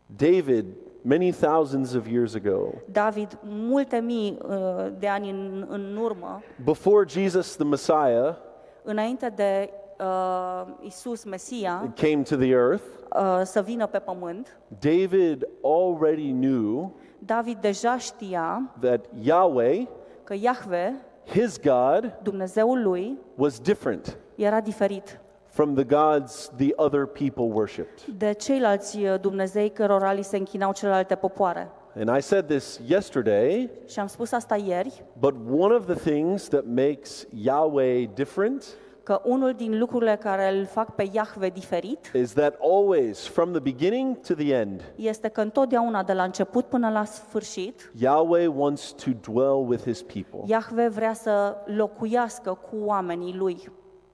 David, 0.06 0.66
many 1.02 1.30
thousands 1.32 1.94
of 1.94 2.06
years 2.10 2.34
ago, 2.34 2.72
David, 2.92 3.38
multe 3.42 3.96
mii 3.96 4.38
uh, 4.48 4.86
de 4.98 5.08
ani 5.08 5.30
în, 5.30 5.66
în 5.68 5.96
urmă, 6.02 6.42
before 6.64 7.04
Jesus 7.08 7.56
the 7.56 7.64
Messiah 7.64 8.34
înainte 8.82 9.32
de 9.36 9.70
uh, 9.72 9.78
Isus 10.80 11.24
Mesia 11.24 11.92
came 11.94 12.22
to 12.22 12.36
the 12.36 12.50
earth, 12.50 12.84
uh, 13.16 13.40
să 13.44 13.62
vină 13.62 13.86
pe 13.86 13.98
pământ, 13.98 14.58
David 14.78 15.48
already 15.62 16.30
knew 16.30 16.92
David 17.18 17.58
deja 17.60 17.98
știa 17.98 18.70
that 18.80 19.04
Yahweh, 19.22 19.86
că 20.24 20.34
Iahve, 20.40 20.94
his 21.24 21.60
God, 21.60 22.14
Dumnezeul 22.22 22.82
lui, 22.82 23.18
was 23.34 23.60
different 23.60 24.16
era 24.34 24.60
diferit 24.60 25.20
from 25.48 25.74
the 25.74 25.84
gods 25.84 26.50
the 26.56 26.72
other 26.76 27.06
people 27.06 27.44
worshipped. 27.44 28.04
de 28.18 28.32
ceilalți 28.32 28.98
uh, 28.98 29.20
Dumnezei 29.20 29.68
cărora 29.70 30.12
li 30.12 30.22
se 30.22 30.36
închinau 30.36 30.72
celelalte 30.72 31.14
popoare. 31.14 31.70
And 31.98 32.16
I 32.16 32.20
said 32.20 32.46
this 32.46 32.80
yesterday, 32.88 33.70
Și 33.86 33.98
am 34.00 34.06
spus 34.06 34.32
asta 34.32 34.56
ieri, 34.56 35.02
but 35.18 35.34
one 35.50 35.74
of 35.74 35.86
the 35.86 36.10
things 36.10 36.48
that 36.48 36.64
makes 36.66 37.26
Yahweh 37.34 38.08
different 38.14 38.64
că 39.06 39.20
unul 39.24 39.52
din 39.52 39.78
lucrurile 39.78 40.16
care 40.16 40.56
îl 40.56 40.64
fac 40.64 40.94
pe 40.94 41.08
Iahve 41.12 41.48
diferit 41.48 42.10
is 42.14 42.32
that 42.32 42.54
always, 42.60 43.26
from 43.26 43.50
the 43.50 43.60
beginning 43.60 44.16
to 44.20 44.34
the 44.34 44.54
end, 44.54 44.92
este 44.96 45.28
că 45.28 45.40
întotdeauna, 45.40 46.02
de 46.02 46.12
la 46.12 46.22
început 46.22 46.64
până 46.64 46.90
la 46.90 47.04
sfârșit, 47.04 47.92
Yahweh 47.98 48.48
wants 48.56 48.92
to 48.92 49.10
dwell 49.30 49.68
with 49.68 49.82
his 49.82 50.02
people. 50.02 50.40
Iahve 50.44 50.88
vrea 50.88 51.12
să 51.12 51.56
locuiască 51.64 52.58
cu 52.70 52.76
oamenii 52.84 53.34
lui. 53.34 53.68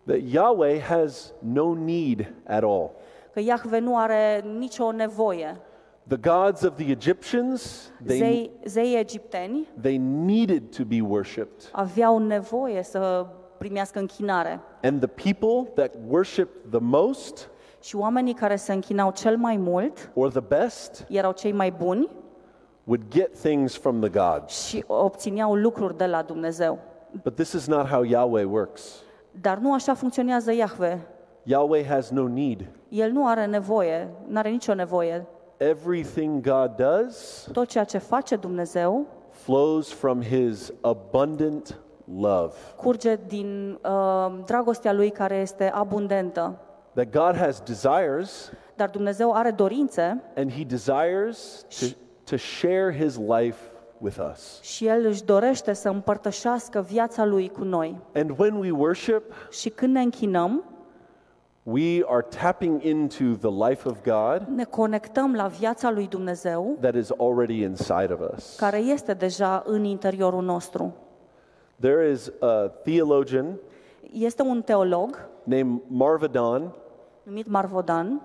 That 0.07 0.21
Yahweh 0.25 0.81
has 0.83 1.33
no 1.39 1.75
need 1.75 2.33
at 2.47 2.63
all. 2.63 2.91
Că 3.33 3.41
Iahve 3.41 3.79
nu 3.79 3.99
are 3.99 4.45
nicio 4.59 4.93
nevoie. 4.93 5.61
The 6.07 6.17
gods 6.17 6.63
of 6.63 6.75
the 6.77 6.91
Egyptians, 6.91 7.93
they, 8.07 8.19
Zei, 8.19 8.51
zei 8.65 8.95
egipteni 8.99 9.69
they 9.81 9.97
needed 10.25 10.63
to 10.77 10.85
be 10.85 11.01
worshipped. 11.01 11.69
aveau 11.73 12.19
nevoie 12.19 12.83
să 12.83 13.27
primească 13.63 13.99
închinare. 13.99 14.61
And 14.83 15.01
the 15.07 15.31
people 15.33 15.71
that 15.75 15.95
worshiped 16.09 16.71
the 16.71 16.81
most 16.81 17.51
Și 17.81 17.97
oamenii 17.97 18.35
care 18.35 18.57
se 18.57 18.73
închinau 18.73 19.11
cel 19.11 19.37
mai 19.37 19.57
mult 19.57 20.11
or 20.15 20.31
the 20.31 20.41
best 20.41 21.07
erau 21.09 21.33
cei 21.33 21.53
mai 21.53 21.71
buni 21.73 22.09
would 22.85 23.03
get 23.11 23.39
things 23.41 23.77
from 23.77 24.01
the 24.01 24.09
gods. 24.09 24.67
și 24.67 24.85
obțineau 24.87 25.55
lucruri 25.55 25.97
de 25.97 26.07
la 26.07 26.23
Dumnezeu. 26.23 26.79
But 27.23 27.35
this 27.35 27.53
is 27.53 27.67
not 27.67 27.87
how 27.87 28.03
Yahweh 28.03 28.47
works. 28.51 29.03
Dar 29.41 29.59
nu 29.59 29.73
așa 29.73 29.95
funcționează 29.95 30.53
Iahve. 30.53 31.07
Yahweh 31.43 31.87
has 31.89 32.11
no 32.11 32.29
need. 32.29 32.67
El 32.89 33.11
nu 33.11 33.27
are 33.27 33.47
nevoie, 33.47 34.09
nu 34.27 34.39
are 34.39 34.49
nicio 34.49 34.75
nevoie. 34.75 35.27
Everything 35.57 36.41
God 36.41 36.71
does 36.77 37.49
Tot 37.53 37.69
ceea 37.69 37.85
ce 37.85 37.99
face 37.99 38.37
Dumnezeu 38.37 39.07
flows 39.31 39.93
from 39.93 40.23
his 40.23 40.73
abundant 40.81 41.81
love. 42.19 42.53
curge 42.77 43.19
din 43.27 43.79
uh, 43.85 44.33
dragostea 44.45 44.93
lui 44.93 45.11
care 45.11 45.37
este 45.37 45.71
abundentă. 45.75 46.57
That 46.95 47.11
God 47.11 47.37
has 47.37 47.61
desires 47.61 48.51
Dar 48.77 48.89
Dumnezeu 48.91 49.33
are 49.33 49.51
dorințe 49.51 50.23
and 50.37 50.53
he 50.53 50.65
desires 50.65 51.67
to, 51.81 51.87
to 52.25 52.37
share 52.37 52.97
his 52.99 53.17
life 53.17 53.59
with 53.99 54.19
us. 54.33 54.61
și 54.63 54.87
El 54.87 55.07
își 55.07 55.25
dorește 55.25 55.73
să 55.73 55.89
împărtășească 55.89 56.81
viața 56.81 57.25
lui 57.25 57.49
cu 57.49 57.65
noi. 57.65 57.99
And 58.15 58.39
when 58.39 58.55
we 58.55 58.71
worship, 58.71 59.23
Și 59.51 59.69
când 59.69 59.93
ne 59.95 60.01
închinăm, 60.01 60.65
we 61.63 62.05
are 62.09 62.27
tapping 62.41 62.83
into 62.85 63.25
the 63.49 63.69
life 63.69 63.89
of 63.89 63.97
God 64.05 64.43
ne 64.55 64.65
conectăm 64.65 65.35
la 65.35 65.47
viața 65.47 65.91
lui 65.91 66.07
Dumnezeu 66.09 66.77
that 66.81 66.95
is 66.95 67.11
already 67.19 67.63
inside 67.63 68.13
of 68.13 68.21
us. 68.35 68.57
care 68.57 68.79
este 68.79 69.15
deja 69.15 69.63
în 69.67 69.85
interiorul 69.85 70.43
nostru. 70.43 70.95
There 71.81 72.11
is 72.11 72.33
a 72.41 72.69
theologian 72.85 73.59
Este 74.13 74.43
un 74.43 74.63
teolog 74.63 75.29
named 75.45 75.81
Marvadan, 75.87 76.73
numit 77.23 77.47
Marvodan 77.47 78.21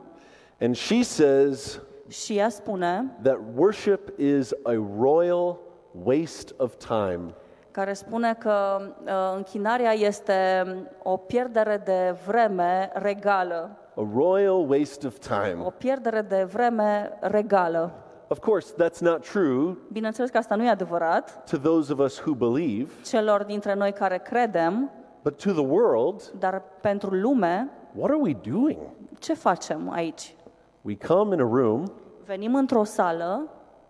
and 0.60 0.76
she 0.76 1.04
says 1.04 1.80
și 2.10 2.38
ea 2.38 2.50
spune, 2.50 3.18
that 3.22 3.38
worship 3.56 4.20
is 4.20 4.52
a 4.64 4.74
royal 5.00 5.58
waste 6.04 6.54
of 6.58 6.76
time. 6.76 7.34
care 7.72 7.94
spune 7.94 8.34
că 8.34 8.80
uh, 9.06 9.34
închinarea 9.36 9.92
este 9.94 10.66
o 11.04 11.18
pierdere 11.18 11.82
de 11.86 12.16
vreme 12.28 12.90
regală. 12.94 13.78
A 13.96 14.08
royal 14.16 14.70
waste 14.70 15.08
of 15.08 15.16
O 15.16 15.36
time. 15.36 15.74
pierdere 15.78 16.22
de 16.22 16.44
vreme 16.44 17.18
regală. 17.22 17.92
Of 18.30 18.40
course, 18.40 18.74
that's 18.74 19.00
not 19.00 19.30
true 19.30 19.78
Bineînțeles 19.92 20.30
că 20.30 20.38
asta 20.38 20.56
nu 20.56 20.64
e 20.64 20.70
adevărat 20.70 21.50
to 21.50 21.58
those 21.58 21.94
of 21.94 22.00
us 22.00 22.20
who 22.20 22.34
believe, 22.34 22.92
celor 23.06 23.44
dintre 23.44 23.74
noi 23.74 23.92
care 23.92 24.18
credem, 24.18 24.92
but 25.24 25.42
to 25.44 25.52
the 25.52 25.66
world, 25.66 26.34
dar 26.40 26.64
pentru 26.82 27.10
lume, 27.16 27.70
what 27.96 28.10
are 28.10 28.20
we 28.20 28.34
doing? 28.50 28.78
ce 29.20 29.34
facem 29.34 29.90
aici? 29.90 30.36
We 30.82 30.98
come 31.08 31.36
in 31.36 31.42
a 31.42 31.48
room 31.52 31.92
Venim 32.26 32.56
într-o 32.56 32.84
sală, 32.84 33.48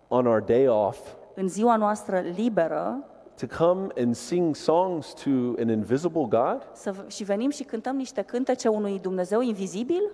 on 0.08 0.26
our 0.26 0.42
day 0.42 0.68
off 0.68 1.00
în 1.34 1.48
ziua 1.48 1.76
noastră 1.76 2.20
liberă, 2.20 3.04
to 3.40 3.46
come 3.66 3.88
and 3.98 4.16
sing 4.16 4.56
songs 4.56 5.14
to 5.14 5.30
an 5.60 5.70
invisible 5.70 6.26
God? 6.30 6.68
să, 6.74 6.94
și 7.08 7.24
venim 7.24 7.50
și 7.50 7.64
cântăm 7.64 7.96
niște 7.96 8.22
cântece 8.22 8.68
unui 8.68 9.00
Dumnezeu 9.00 9.42
invizibil? 9.42 10.12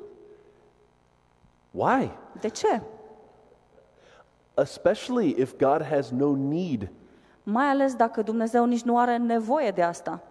Why? 1.72 2.12
De 2.40 2.48
ce? 2.48 2.82
Especially 4.56 5.36
if 5.40 5.54
God 5.58 5.84
has 5.84 6.10
no 6.12 6.36
need, 6.36 6.90
Mai 7.44 7.66
ales 7.66 7.96
dacă 7.96 8.22
Dumnezeu 8.22 8.66
nici 8.66 8.82
nu 8.84 8.98
are 8.98 9.18
nevoie 9.18 9.72
de 9.72 9.82
asta. 9.82 10.22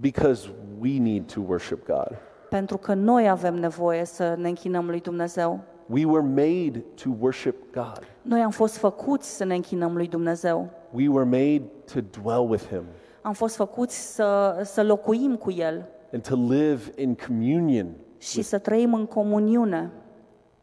because 0.00 0.50
we 0.80 0.98
need 0.98 1.32
to 1.32 1.40
worship 1.48 1.86
God. 1.86 2.16
Pentru 2.50 2.76
că 2.76 2.94
noi 2.94 3.28
avem 3.28 3.54
nevoie 3.54 4.04
să 4.04 4.34
ne 4.38 4.48
închinăm 4.48 4.86
lui 4.86 5.00
Dumnezeu. 5.00 5.60
We 5.86 6.04
were 6.04 6.26
made 6.26 6.84
to 7.02 7.10
worship 7.20 7.54
God. 7.72 8.00
Noi 8.22 8.40
am 8.40 8.50
fost 8.50 8.76
făcuți 8.76 9.36
să 9.36 9.44
ne 9.44 9.54
închinăm 9.54 9.96
lui 9.96 10.08
Dumnezeu. 10.08 10.68
We 10.92 11.08
were 11.08 11.24
made 11.24 11.62
to 11.94 12.20
dwell 12.20 12.50
with 12.50 12.66
Him 12.68 12.82
Am 13.22 13.32
fost 13.32 13.54
făcuți 13.56 14.14
să, 14.14 14.60
să 14.64 14.82
locuim 14.82 15.36
cu 15.36 15.50
El 15.50 15.88
and 16.12 16.22
to 16.28 16.34
live 16.34 16.82
in 16.96 17.16
communion. 17.26 17.86
și 18.18 18.42
să 18.42 18.58
trăim 18.58 18.94
în 18.94 19.06
comuniune. 19.06 19.90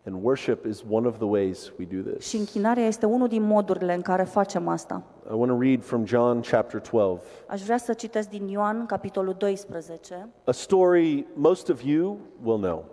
And 0.08 0.24
worship 0.24 0.66
is 0.66 0.84
one 0.90 1.08
of 1.08 1.16
the 1.18 1.26
ways 1.26 1.72
we 1.80 1.86
do 1.92 2.10
this. 2.12 2.28
Și 2.28 2.36
închinarea 2.38 2.86
este 2.86 3.06
unul 3.06 3.28
din 3.28 3.42
modurile 3.44 3.94
în 3.94 4.02
care 4.02 4.24
facem 4.24 4.68
asta. 4.68 5.02
I 5.30 5.34
want 5.34 5.52
to 5.52 5.58
read 5.60 5.84
from 5.84 6.06
John 6.06 6.40
chapter 6.50 6.82
12, 6.82 7.22
Aș 7.48 7.62
vrea 7.62 7.78
să 7.78 7.94
citesc 7.94 8.30
din 8.30 8.48
Ioan, 8.48 8.86
capitolul 8.86 9.34
12, 9.34 10.28
a 10.44 10.52
story 10.52 11.26
most 11.34 11.70
of 11.70 11.82
you 11.84 12.18
will 12.44 12.60
know. 12.62 12.84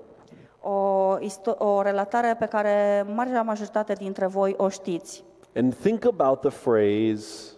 o, 0.60 1.16
isto- 1.20 1.58
o 1.58 1.82
relatare 1.82 2.36
pe 2.38 2.46
care 2.46 3.04
marea 3.14 3.42
majoritate 3.42 3.92
dintre 3.92 4.26
voi 4.26 4.54
o 4.56 4.68
știți. 4.68 5.24
And 5.56 5.74
think 5.74 6.04
about 6.04 6.40
the 6.40 6.50
phrase, 6.70 7.50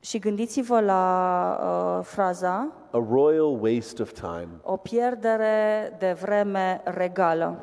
Și 0.00 0.18
gândiți-vă 0.18 0.80
la 0.80 1.58
uh, 1.98 2.04
fraza 2.04 2.72
a 2.90 3.04
royal 3.10 3.58
waste 3.60 4.02
of 4.02 4.12
time. 4.12 4.48
o 4.62 4.76
pierdere 4.76 5.92
de 5.98 6.16
vreme 6.20 6.80
regală. 6.84 7.56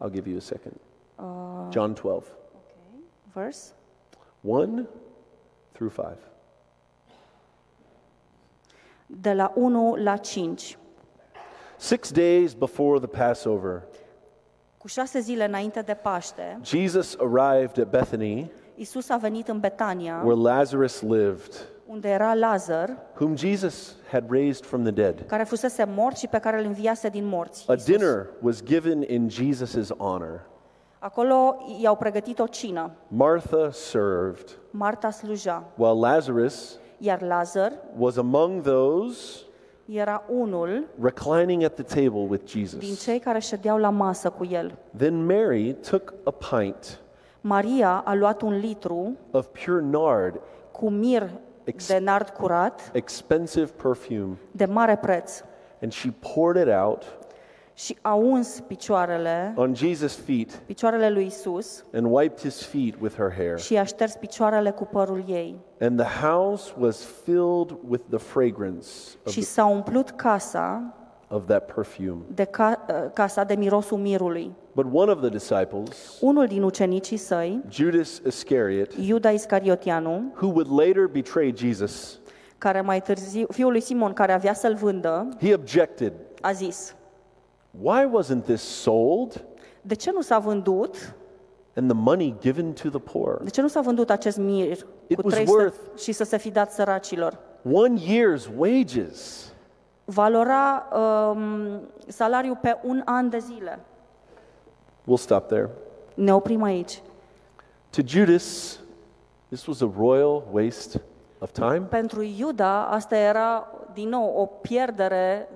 I'll 0.00 0.10
give 0.12 0.26
you 0.28 0.36
a 0.36 0.40
second. 0.40 0.74
Uh, 1.18 1.70
John 1.70 1.94
12, 1.94 2.24
Okay. 2.54 3.02
Verse? 3.32 3.72
1 4.40 4.86
through 5.72 5.90
5. 5.90 6.16
De 9.06 9.32
la 9.34 9.52
1 9.54 9.96
la 9.96 10.16
5. 10.16 10.78
Six 11.78 12.10
days 12.10 12.54
before 12.54 12.98
the 12.98 13.06
Passover, 13.08 13.82
Cu 14.78 14.86
șase 14.88 15.20
zile 15.20 15.44
înainte 15.44 15.80
de 15.80 15.94
Paște, 15.94 16.58
Jesus 16.62 17.16
arrived 17.20 17.78
at 17.78 17.90
Bethany, 17.90 18.50
Isus 18.74 19.08
a 19.08 19.16
venit 19.16 19.48
în 19.48 19.60
Betania, 19.60 20.22
where 20.24 20.40
Lazarus 20.40 21.00
lived, 21.02 21.68
unde 21.86 22.08
era 22.08 22.34
Lazar, 22.34 22.96
whom 23.20 23.36
Jesus 23.36 23.96
had 24.10 24.24
raised 24.30 24.64
from 24.64 24.82
the 24.82 24.92
dead. 24.92 25.24
care 25.26 25.44
fusese 25.44 25.84
mort 25.84 26.16
și 26.16 26.26
pe 26.26 26.38
care 26.38 26.58
îl 26.58 26.64
înviase 26.64 27.08
din 27.08 27.24
morți. 27.26 27.64
A 27.68 27.72
Iisus. 27.72 27.86
dinner 27.88 28.26
was 28.40 28.62
given 28.64 29.02
in 29.02 29.28
Jesus' 29.30 29.88
honor. 29.96 30.40
Acolo 30.98 31.56
i-au 31.82 31.96
pregătit 31.96 32.38
o 32.38 32.46
cină. 32.46 32.90
Martha 33.08 33.70
served, 33.70 34.58
Marta 34.70 35.10
sluja, 35.10 35.64
while 35.76 36.08
Lazarus 36.08 36.78
iar 36.98 37.22
Lazar 37.22 37.72
was 37.98 38.16
among 38.16 38.62
those 38.62 39.40
era 39.92 40.22
unul 40.28 40.84
reclining 41.00 41.62
at 41.62 41.74
the 41.74 41.82
table 42.00 42.26
with 42.28 42.52
din 42.52 42.62
Jesus. 42.62 43.02
cei 43.02 43.18
care 43.18 43.38
ședeau 43.38 43.76
la 43.78 43.90
masă 43.90 44.30
cu 44.30 44.44
el. 44.50 44.78
Then 44.96 45.24
Mary 45.26 45.72
took 45.90 46.14
a 46.24 46.30
pint 46.30 47.00
Maria 47.40 48.02
a 48.04 48.14
luat 48.14 48.40
un 48.42 48.58
litru 48.58 49.16
of 49.30 49.46
pure 49.64 49.80
nard, 49.82 50.40
cu 50.72 50.90
mir 50.90 51.30
Ex- 51.66 51.86
de 51.88 51.98
nard 51.98 52.28
curat, 52.30 52.90
expensive 52.92 53.70
perfume, 53.82 54.36
de 54.50 54.64
mare 54.64 54.96
preț, 54.96 55.42
and 55.82 55.92
she 55.92 56.10
poured 56.34 56.66
it 56.66 56.74
out 56.74 57.02
și 57.74 57.96
a 58.02 58.14
uns 58.14 58.60
picioarele, 58.66 59.52
on 59.56 59.74
Jesus' 59.74 60.16
feet 60.24 60.50
picioarele 60.66 61.10
lui 61.10 61.26
Isus 61.26 61.84
and 61.92 62.06
wiped 62.10 62.38
his 62.40 62.62
feet 62.66 62.94
with 63.00 63.14
her 63.16 63.32
hair. 63.36 63.58
și 63.58 63.72
i-a 63.72 63.84
șters 63.84 64.14
picioarele 64.14 64.70
cu 64.70 64.84
părul 64.84 65.24
ei. 65.28 65.58
And 65.80 66.00
the 66.00 66.26
house 66.26 66.72
was 66.78 67.04
filled 67.24 67.76
with 67.88 68.02
the 68.08 68.18
fragrance 68.18 68.88
of, 69.26 69.32
Și 69.32 69.42
s-a 69.42 69.64
umplut 69.66 70.10
casa 70.10 70.94
of 71.28 71.42
that 71.46 71.72
perfume. 71.74 72.18
de 72.34 72.44
ca, 72.44 72.84
uh, 72.88 73.10
casa 73.12 73.44
de 73.44 73.54
mirosul 73.54 73.98
mirului. 73.98 74.52
But 74.76 74.86
one 74.92 75.10
of 75.12 75.20
the 75.20 75.28
disciples, 75.28 76.18
Unul 76.20 76.46
din 76.46 76.62
ucenicii 76.62 77.16
săi, 77.16 77.62
Judas 77.70 78.20
Iscariot, 78.26 78.92
Iuda 79.06 79.30
Iscariotianu, 79.30 80.32
who 80.40 80.46
would 80.46 80.68
later 80.86 81.06
betray 81.06 81.52
Jesus, 81.56 82.18
care 82.58 82.80
mai 82.80 83.00
târziu, 83.02 83.46
fiul 83.50 83.70
lui 83.70 83.80
Simon, 83.80 84.12
care 84.12 84.32
avea 84.32 84.52
să-l 84.54 84.74
vândă, 84.74 85.28
he 85.40 85.54
objected. 85.54 86.12
a 86.40 86.52
zis, 86.52 86.94
Why 87.80 88.08
wasn't 88.18 88.42
this 88.44 88.60
sold 88.62 89.44
de 89.82 89.94
ce 89.94 90.10
nu 90.12 90.20
s-a 90.20 90.38
vândut, 90.38 91.14
and 91.76 91.90
the 91.90 91.98
money 92.00 92.34
given 92.40 92.72
to 92.72 92.88
the 92.88 92.98
poor? 92.98 93.40
de 93.42 93.50
ce 93.50 93.60
nu 93.60 93.68
s-a 93.68 93.80
vândut 93.80 94.10
acest 94.10 94.36
mir 94.38 94.76
It 95.06 95.20
cu 95.20 95.26
was 95.26 95.34
300 95.34 95.64
worth- 95.70 95.98
și 96.02 96.12
să 96.12 96.24
se 96.24 96.36
fi 96.36 96.50
dat 96.50 96.72
săracilor? 96.72 97.38
One 97.72 98.00
year's 98.00 98.48
wages. 98.56 99.50
Valora 100.04 100.88
um, 101.32 101.80
salariul 102.06 102.58
pe 102.62 102.76
un 102.82 103.02
an 103.04 103.28
de 103.28 103.38
zile. 103.38 103.78
We'll 105.08 105.18
stop 105.18 105.46
there. 105.46 105.68
Ne 106.14 106.34
oprim 106.34 106.62
aici. 106.62 107.02
To 107.90 108.00
Judas, 108.06 108.78
this 109.48 109.66
was 109.66 109.80
a 109.82 109.90
royal 109.98 110.42
waste 110.52 111.00
of 111.38 111.50
time. 111.52 111.80
Pentru 111.88 112.22
Iuda, 112.22 112.86
asta 112.86 113.16
era, 113.16 113.66
din 113.92 114.08
nou, 114.08 114.34
o 114.36 114.46
pierdere 114.46 115.48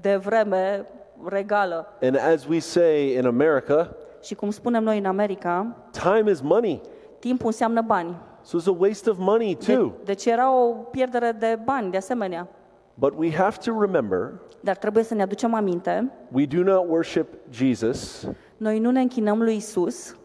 de 0.00 0.16
vreme 0.16 0.86
regală. 1.24 1.86
And 2.02 2.16
as 2.32 2.46
we 2.46 2.58
say 2.58 3.12
in 3.16 3.26
America, 3.26 3.90
Și 4.22 4.34
cum 4.34 4.50
spunem 4.50 4.82
noi 4.82 4.98
în 4.98 5.04
America, 5.04 5.76
time 5.90 6.30
is 6.30 6.40
money. 6.40 6.80
timpul 7.18 7.46
înseamnă 7.46 7.80
bani. 7.80 8.16
So 8.42 8.58
it's 8.58 8.66
a 8.66 8.76
waste 8.78 9.10
of 9.10 9.16
money 9.18 9.54
De, 9.66 9.74
too. 9.74 9.92
deci 10.04 10.24
era 10.24 10.54
o 10.54 10.72
pierdere 10.72 11.32
de 11.38 11.58
bani, 11.64 11.90
de 11.90 11.96
asemenea. 11.96 12.48
But 12.94 13.14
we 13.16 13.32
have 13.36 13.56
to 13.64 13.80
remember 13.80 14.32
Dar 14.60 14.76
trebuie 14.76 15.04
să 15.04 15.14
ne 15.14 15.22
aducem 15.22 15.54
aminte, 15.54 16.10
we 16.32 16.46
do 16.46 16.62
not 16.62 16.88
worship 16.88 17.26
Jesus 17.50 18.26
noi 18.56 18.78
nu 18.78 18.90
ne 18.90 19.00
închinăm 19.00 19.42
lui 19.42 19.56
Isus 19.56 20.16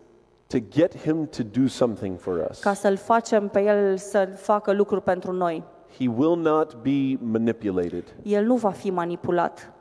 to 0.48 0.58
get 0.70 0.98
him 0.98 1.26
to 1.28 1.44
do 1.62 1.68
something 1.68 2.20
for 2.20 2.48
us. 2.50 2.60
ca 2.60 2.74
să-l 2.74 2.96
facem 2.98 3.48
pe 3.48 3.62
el 3.62 3.98
să 3.98 4.26
facă 4.36 4.72
lucruri 4.72 5.02
pentru 5.02 5.32
noi. 5.32 5.64
He 5.98 6.08
will 6.18 6.36
not 6.38 6.76
be 6.76 7.18
manipulated. 7.22 8.16
El 8.24 8.46
nu 8.46 8.56
va 8.56 8.70
fi 8.70 8.90
manipulat. 8.92 9.72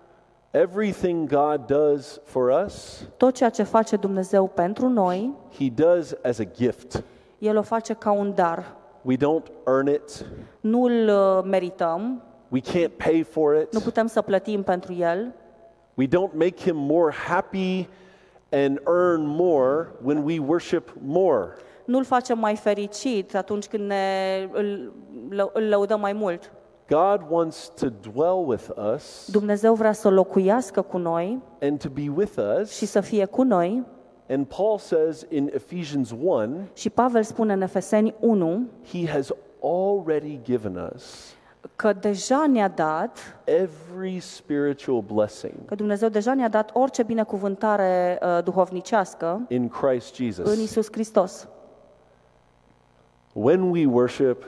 Everything 0.51 1.29
God 1.29 1.67
does 1.67 2.21
for 2.25 2.65
us, 2.65 3.05
Tot 3.17 3.35
ceea 3.35 3.51
ce 3.51 3.63
face 3.63 3.97
Dumnezeu 3.97 4.47
pentru 4.47 4.89
noi, 4.89 5.35
he 5.59 5.71
does 5.75 6.15
as 6.23 6.39
a 6.39 6.45
gift. 6.57 7.03
El 7.39 7.57
o 7.57 7.63
face 7.63 7.93
ca 7.95 8.11
un 8.11 8.33
dar. 8.35 8.77
We 9.03 9.17
don't 9.17 9.47
earn 9.67 9.87
it. 9.89 10.25
Nu 10.61 10.83
îl 10.83 11.09
uh, 11.09 11.45
merităm, 11.45 12.23
We 12.49 12.61
can't 12.61 12.97
pay 12.97 13.23
for 13.23 13.55
nu 13.55 13.61
it. 13.61 13.83
putem 13.83 14.07
să 14.07 14.23
plătim 14.23 14.63
pentru 14.63 14.93
el, 14.93 15.35
We 15.95 16.07
don't 16.07 16.33
make 16.33 16.55
him 16.63 16.77
more 16.77 17.15
happy 17.15 17.89
and 18.53 18.81
earn 18.87 19.23
more 19.27 19.89
when 20.03 20.23
we 20.25 20.39
worship 20.39 20.91
more. 21.03 21.49
nu 21.85 21.99
îl 21.99 22.05
facem 22.05 22.39
mai 22.39 22.57
fericit 22.57 23.35
atunci 23.37 23.67
când 23.67 23.85
ne, 23.85 24.49
îl, 24.53 24.93
lă- 25.31 25.51
îl 25.53 25.63
lăudăm 25.69 26.01
mai 26.01 26.13
mult. 26.13 26.53
God 26.89 27.21
wants 27.29 27.73
to 27.81 27.87
dwell 28.13 28.45
with 28.47 28.69
us 28.95 29.29
Dumnezeu 29.33 29.75
vrea 29.75 29.93
să 29.93 30.09
locuiască 30.09 30.83
cu 30.83 30.97
noi 30.99 31.39
and 31.61 31.79
to 31.79 31.89
be 31.89 32.13
with 32.17 32.33
us. 32.61 32.77
și 32.77 32.87
să 32.87 33.01
fie 33.01 33.25
cu 33.25 33.43
noi. 33.43 33.85
And 34.31 34.47
Paul 34.47 34.79
says 34.79 35.27
in 35.29 35.51
Ephesians 35.55 36.11
1, 36.23 36.57
Și 36.75 36.91
Pavel 36.91 37.23
spune 37.23 37.53
în 37.53 37.61
Efeseni 37.63 38.15
1 38.21 38.67
he 38.93 39.07
has 39.11 39.31
already 39.63 40.41
given 40.43 40.91
us 40.95 41.35
că 41.77 41.93
deja 41.93 42.47
ne-a 42.47 42.69
dat, 42.69 43.41
every 43.45 44.19
spiritual 44.19 45.01
blessing 45.01 45.53
că 45.65 45.75
Dumnezeu 45.75 46.09
deja 46.09 46.35
ne-a 46.35 46.49
dat 46.49 46.71
orice 46.73 47.03
binecuvântare 47.03 48.19
uh, 48.23 48.45
duhovnicească 48.45 49.45
in 49.49 49.69
Christ 49.69 50.19
în 50.19 50.25
Jesus. 50.25 50.59
Isus 50.59 50.89
Hristos. 50.93 51.49
When 53.33 53.71
we 53.71 53.87
worship, 53.87 54.45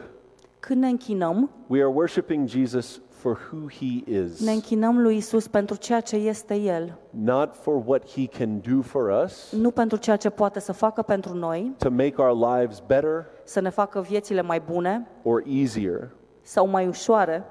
Când 0.60 0.80
ne 0.80 0.88
închinăm, 0.88 1.50
we 1.66 1.78
are 1.78 1.88
worshiping 1.88 2.48
Jesus 2.48 3.00
for 3.08 3.38
who 3.52 3.68
he 3.68 4.10
is, 4.10 4.44
ne 4.44 4.52
închinăm 4.52 5.02
lui 5.02 5.16
Isus 5.16 5.46
pentru 5.46 5.76
ceea 5.76 6.00
ce 6.00 6.16
este 6.16 6.54
El, 6.54 6.98
not 7.10 7.54
for 7.54 7.82
what 7.86 8.10
he 8.10 8.26
can 8.26 8.60
do 8.60 8.82
for 8.82 9.22
us 9.24 9.52
nu 9.52 9.70
pentru 9.70 9.96
ceea 9.96 10.16
ce 10.16 10.30
poate 10.30 10.60
să 10.60 10.72
facă 10.72 11.02
pentru 11.02 11.34
noi, 11.34 11.74
to 11.78 11.90
make 11.90 12.14
our 12.16 12.56
lives 12.56 12.82
better 12.86 13.26
să 13.44 13.60
ne 13.60 13.68
facă 13.68 14.00
viețile 14.00 14.42
mai 14.42 14.60
bune 14.60 15.06
or 15.22 15.42
easier. 15.46 16.10
Sau 16.50 16.66
mai 16.66 16.86
ușoare. 16.86 17.44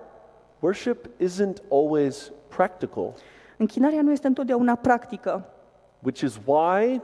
Worship 0.59 1.05
isn't 1.07 1.61
always 1.71 2.31
practical, 2.47 3.13
Închinarea 3.57 4.01
nu 4.01 4.11
este 4.11 4.27
întotdeauna 4.27 4.75
practică. 4.75 5.45
which 6.03 6.21
is 6.21 6.39
why 6.45 7.01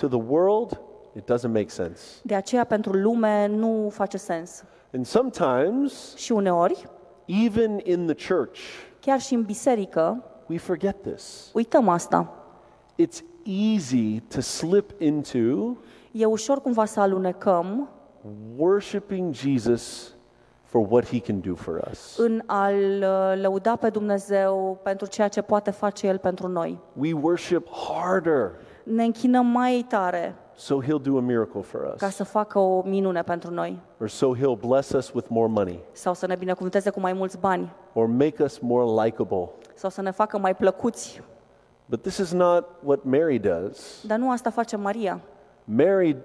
to 0.00 0.06
the 0.08 0.22
world 0.28 0.80
it 1.16 1.22
doesn't 1.32 1.52
make 1.52 1.68
sense. 1.68 2.02
De 2.22 2.34
aceea 2.34 2.64
pentru 2.64 2.92
lume 2.92 3.46
nu 3.46 3.88
face 3.92 4.16
sens. 4.16 4.64
And 4.94 5.06
sometimes, 5.06 6.16
Și 6.16 6.32
uneori, 6.32 6.84
even 7.26 7.80
in 7.82 8.06
the 8.06 8.34
church, 8.34 8.58
chiar 9.00 9.20
și 9.20 9.34
în 9.34 9.42
biserică, 9.42 10.24
we 10.48 10.58
forget 10.58 11.02
this. 11.02 11.50
uităm 11.54 11.88
asta. 11.88 12.32
It's 13.02 13.20
easy 13.44 14.20
to 14.20 14.40
slip 14.40 15.00
into 15.00 15.76
E 16.12 16.24
ușor 16.24 16.60
cumva 16.60 16.84
să 16.84 17.00
alunecăm 17.00 17.88
worshiping 18.56 19.34
Jesus 19.34 20.14
for 20.72 20.86
what 20.88 21.06
he 21.06 21.20
can 21.20 21.40
do 21.40 21.54
for 21.54 21.82
us. 21.90 22.16
în 22.18 22.42
a-L 22.46 23.02
uh, 23.02 23.40
lăuda 23.42 23.76
pe 23.76 23.88
Dumnezeu 23.88 24.78
pentru 24.82 25.06
ceea 25.06 25.28
ce 25.28 25.42
poate 25.42 25.70
face 25.70 26.06
El 26.06 26.18
pentru 26.18 26.48
noi. 26.48 26.78
We 26.92 27.12
worship 27.12 27.68
harder 27.70 28.50
Ne 28.82 29.04
închinăm 29.04 29.46
mai 29.46 29.84
tare 29.88 30.34
so 30.54 30.82
he'll 30.82 31.02
do 31.02 31.16
a 31.16 31.20
miracle 31.20 31.60
for 31.60 31.94
ca 31.96 32.06
us, 32.06 32.14
să 32.14 32.24
facă 32.24 32.58
o 32.58 32.82
minune 32.82 33.22
pentru 33.22 33.50
noi 33.50 33.80
or 34.00 34.08
so 34.08 34.34
he'll 34.36 34.60
bless 34.66 34.90
us 34.90 35.12
with 35.12 35.26
more 35.30 35.48
money, 35.48 35.80
sau 35.92 36.14
să 36.14 36.26
ne 36.26 36.34
binecuvânteze 36.34 36.90
cu 36.90 37.00
mai 37.00 37.12
mulți 37.12 37.38
bani 37.38 37.72
or 37.92 38.06
make 38.06 38.42
us 38.42 38.58
more 38.58 39.04
likable. 39.04 39.48
sau 39.74 39.90
să 39.90 40.02
ne 40.02 40.10
facă 40.10 40.38
mai 40.38 40.54
plăcuți. 40.54 41.22
But 41.86 42.02
this 42.02 42.16
is 42.16 42.32
not 42.32 42.64
what 42.84 43.02
Mary 43.02 43.38
does. 43.38 44.04
Dar 44.06 44.18
nu 44.18 44.30
asta 44.30 44.50
face 44.50 44.76
Maria. 44.76 45.20
Mary 45.64 46.16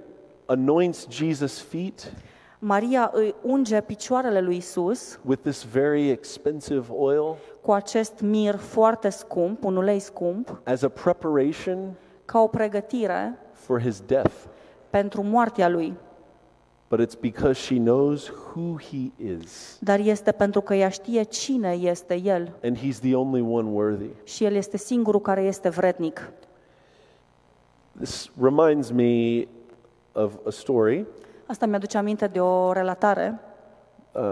anoints 0.46 1.08
Jesus' 1.10 1.62
feet 1.70 2.14
Maria 2.60 3.12
îi 3.13 3.36
unge 3.41 3.82
picioarele 3.82 4.41
lui 4.41 4.56
Isus 4.56 5.20
with 5.26 5.41
this 5.41 5.63
very 5.63 6.10
expensive 6.10 6.86
oil 6.91 7.36
cu 7.62 7.72
acest 7.72 8.20
mir 8.22 8.56
foarte 8.56 9.10
scump, 9.10 9.63
un 9.63 9.76
ulei 9.76 10.00
scump, 10.00 10.60
as 10.63 10.82
a 10.82 10.89
preparation 10.89 11.93
ca 12.26 12.39
o 12.39 12.48
pregătire 12.48 13.38
for 13.54 13.82
his 13.82 14.02
death. 14.06 14.34
pentru 14.89 15.24
moartea 15.24 15.70
lui. 15.70 15.93
But 16.89 17.00
it's 17.02 17.20
because 17.20 17.60
she 17.60 17.76
knows 17.76 18.30
who 18.30 18.78
he 18.80 19.12
is, 19.34 19.78
Dar 19.82 20.00
este 20.00 20.32
pentru 20.32 20.62
că 20.62 20.76
ea 20.76 20.89
știe 20.89 21.24
cine 21.24 21.72
este 21.72 22.22
El 22.24 22.52
and 22.63 22.78
he's 22.78 23.00
the 23.02 23.15
only 23.15 23.41
one 23.41 23.70
worthy. 23.70 24.10
și 24.24 24.43
El 24.46 24.54
este 24.54 24.78
singurul 24.78 25.22
care 25.22 25.41
este 25.41 25.70
vrednic. 25.70 26.32
This 28.00 28.32
reminds 28.41 28.89
me 28.91 29.43
of 30.12 30.34
a 30.46 30.50
story. 30.50 31.06
Asta 31.48 31.66
mi-aduce 31.66 31.98
aminte 31.98 32.28
de 32.28 32.40
o 32.42 32.72
relatare, 32.72 33.40
Uh, 34.12 34.24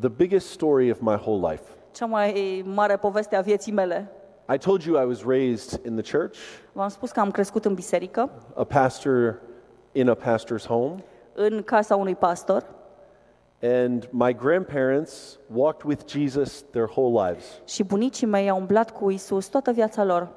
the 0.00 0.08
biggest 0.08 0.48
story 0.48 0.90
of 0.90 0.98
my 1.00 1.14
whole 1.14 1.50
life. 1.50 1.62
cea 1.92 2.06
mai 2.06 2.62
mare 2.74 2.96
poveste 2.96 3.36
a 3.36 3.40
vieții 3.40 3.72
mele. 3.72 4.10
I 4.54 4.58
told 4.58 4.82
you 4.82 5.02
I 5.02 5.06
was 5.06 5.24
raised 5.24 5.84
in 5.86 5.96
the 5.96 6.16
church, 6.18 6.38
V-am 6.72 6.88
spus 6.88 7.10
că 7.10 7.20
am 7.20 7.30
crescut 7.30 7.64
în 7.64 7.74
biserică, 7.74 8.30
a 8.54 8.64
pastor 8.64 9.38
in 9.92 10.08
a 10.08 10.14
pastor's 10.16 10.66
home, 10.66 11.04
în 11.34 11.62
casa 11.62 11.96
unui 11.96 12.14
pastor 12.14 12.64
and 13.62 14.08
my 14.10 14.34
grandparents 14.36 15.38
walked 15.54 15.84
with 15.84 16.02
Jesus 16.06 16.62
their 16.70 16.88
whole 16.96 17.28
lives. 17.28 17.44
și 17.64 17.82
bunicii 17.84 18.26
mei 18.26 18.48
au 18.50 18.58
umblat 18.58 18.90
cu 18.90 19.10
Isus 19.10 19.46
toată 19.46 19.70
viața 19.72 20.04
lor. 20.04 20.28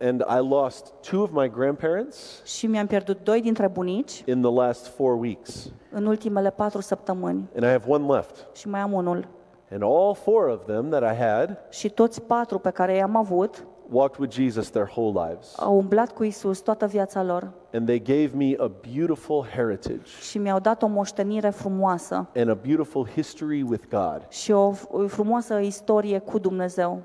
And 0.00 0.20
I 0.28 0.48
lost 0.48 0.92
two 1.10 1.22
of 1.22 1.30
my 1.32 1.50
grandparents 1.50 2.42
și 2.44 2.66
mi-am 2.66 2.86
pierdut 2.86 3.18
doi 3.24 3.40
dintre 3.40 3.68
bunici 3.68 4.22
in 4.26 4.40
the 4.42 4.52
last 4.52 4.86
four 4.86 5.18
weeks, 5.18 5.72
în 5.90 6.06
ultimele 6.06 6.50
patru 6.50 6.80
săptămâni 6.80 7.48
and 7.54 7.64
I 7.64 7.68
have 7.68 7.84
one 7.88 8.14
left. 8.14 8.46
și 8.56 8.68
mai 8.68 8.80
am 8.80 8.92
unul. 8.92 9.28
And 9.72 9.82
all 9.82 10.14
four 10.14 10.46
of 10.48 10.64
them 10.66 10.88
that 10.88 11.02
I 11.12 11.16
had 11.16 11.58
Și 11.68 11.88
toți 11.88 12.22
patru 12.22 12.58
pe 12.58 12.70
care 12.70 12.94
i-am 12.96 13.16
avut 13.16 13.66
walked 13.90 14.18
with 14.20 14.34
Jesus 14.34 14.70
their 14.70 14.90
whole 14.96 15.28
lives, 15.28 15.54
au 15.58 15.76
umblat 15.76 16.12
cu 16.12 16.24
Isus 16.24 16.60
toată 16.60 16.86
viața 16.86 17.22
lor 17.22 17.50
and 17.72 17.86
they 17.86 17.98
gave 18.02 18.30
me 18.34 18.54
a 18.58 18.70
beautiful 18.94 19.44
heritage 19.54 20.02
și 20.28 20.38
mi-au 20.38 20.58
dat 20.58 20.82
o 20.82 20.86
moștenire 20.86 21.50
frumoasă 21.50 22.28
and 22.36 22.48
a 22.48 22.58
beautiful 22.66 23.06
history 23.08 23.62
with 23.62 23.84
God. 23.90 24.26
și 24.28 24.52
o, 24.52 24.72
o 24.90 25.06
frumoasă 25.06 25.58
istorie 25.58 26.18
cu 26.18 26.38
Dumnezeu. 26.38 27.02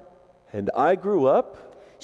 And 0.54 0.70
I 0.92 0.96
grew 1.00 1.38
up 1.38 1.46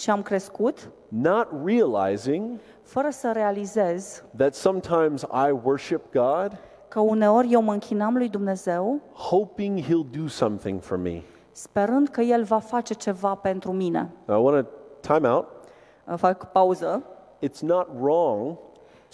Și 0.01 0.09
am 0.09 0.21
crescut 0.21 0.89
not 1.07 1.47
realizing 1.65 2.59
fără 2.81 3.09
să 3.09 3.31
realizez 3.33 4.23
that 4.37 4.53
sometimes 4.53 5.21
I 5.21 5.51
worship 5.63 6.01
God 6.11 6.57
că 6.87 6.99
uneori 6.99 7.51
eu 7.51 7.61
mă 7.61 7.71
închinam 7.71 8.13
lui 8.17 8.29
Dumnezeu 8.29 8.99
hoping 9.13 9.79
He'll 9.79 10.17
do 10.21 10.27
something 10.27 10.81
for 10.81 10.97
me. 10.97 11.21
sperând 11.51 12.07
că 12.07 12.21
El 12.21 12.43
va 12.43 12.59
face 12.59 12.93
ceva 12.93 13.35
pentru 13.35 13.71
mine. 13.71 14.09
Now, 14.25 14.39
I 14.39 14.43
want 14.43 14.67
to 14.67 14.71
time 15.13 15.27
out. 15.29 15.47
Fac 16.15 16.51
pauză. 16.51 17.03
It's 17.47 17.59
not 17.59 17.87
wrong 17.99 18.57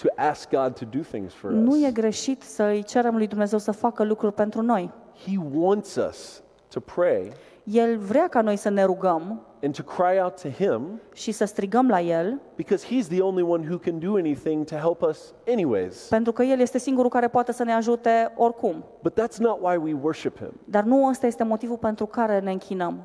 to 0.01 0.07
ask 0.15 0.49
God 0.49 0.73
to 0.79 0.85
do 0.97 0.99
things 0.99 1.33
for 1.33 1.51
Nu 1.51 1.71
us. 1.71 1.83
e 1.83 1.91
greșit 1.91 2.41
să 2.41 2.63
îi 2.63 2.83
cerem 2.83 3.15
lui 3.15 3.27
Dumnezeu 3.27 3.59
să 3.59 3.71
facă 3.71 4.03
lucruri 4.03 4.33
pentru 4.33 4.61
noi. 4.61 4.91
He 5.25 5.37
wants 5.53 5.95
us 5.95 6.41
to 6.69 6.79
pray 6.79 7.31
El 7.63 7.97
vrea 7.97 8.27
ca 8.27 8.41
noi 8.41 8.55
să 8.55 8.69
ne 8.69 8.83
rugăm 8.83 9.41
and 9.63 9.75
to 9.75 9.83
cry 9.83 10.19
out 10.21 10.41
to 10.41 10.49
Him 10.49 11.01
și 11.13 11.31
să 11.31 11.45
strigăm 11.45 11.89
la 11.89 12.01
El, 12.01 12.41
because 12.55 12.85
He's 12.87 13.07
the 13.07 13.21
only 13.21 13.41
one 13.43 13.67
who 13.69 13.77
can 13.77 13.99
do 13.99 14.15
anything 14.15 14.65
to 14.65 14.75
help 14.75 15.01
us, 15.01 15.33
anyways. 15.47 16.07
pentru 16.09 16.31
că 16.31 16.43
El 16.43 16.59
este 16.59 16.77
singurul 16.77 17.09
care 17.09 17.27
poate 17.27 17.51
să 17.51 17.63
ne 17.63 17.73
ajute 17.73 18.33
oricum. 18.35 18.83
But 19.01 19.19
that's 19.21 19.37
not 19.37 19.59
why 19.61 19.75
we 19.75 19.97
worship 20.01 20.37
Him. 20.37 20.51
Dar 20.65 20.83
nu 20.83 21.05
ăsta 21.07 21.25
este 21.27 21.43
motivul 21.43 21.77
pentru 21.77 22.05
care 22.05 22.39
ne 22.39 22.51
închinăm. 22.51 23.01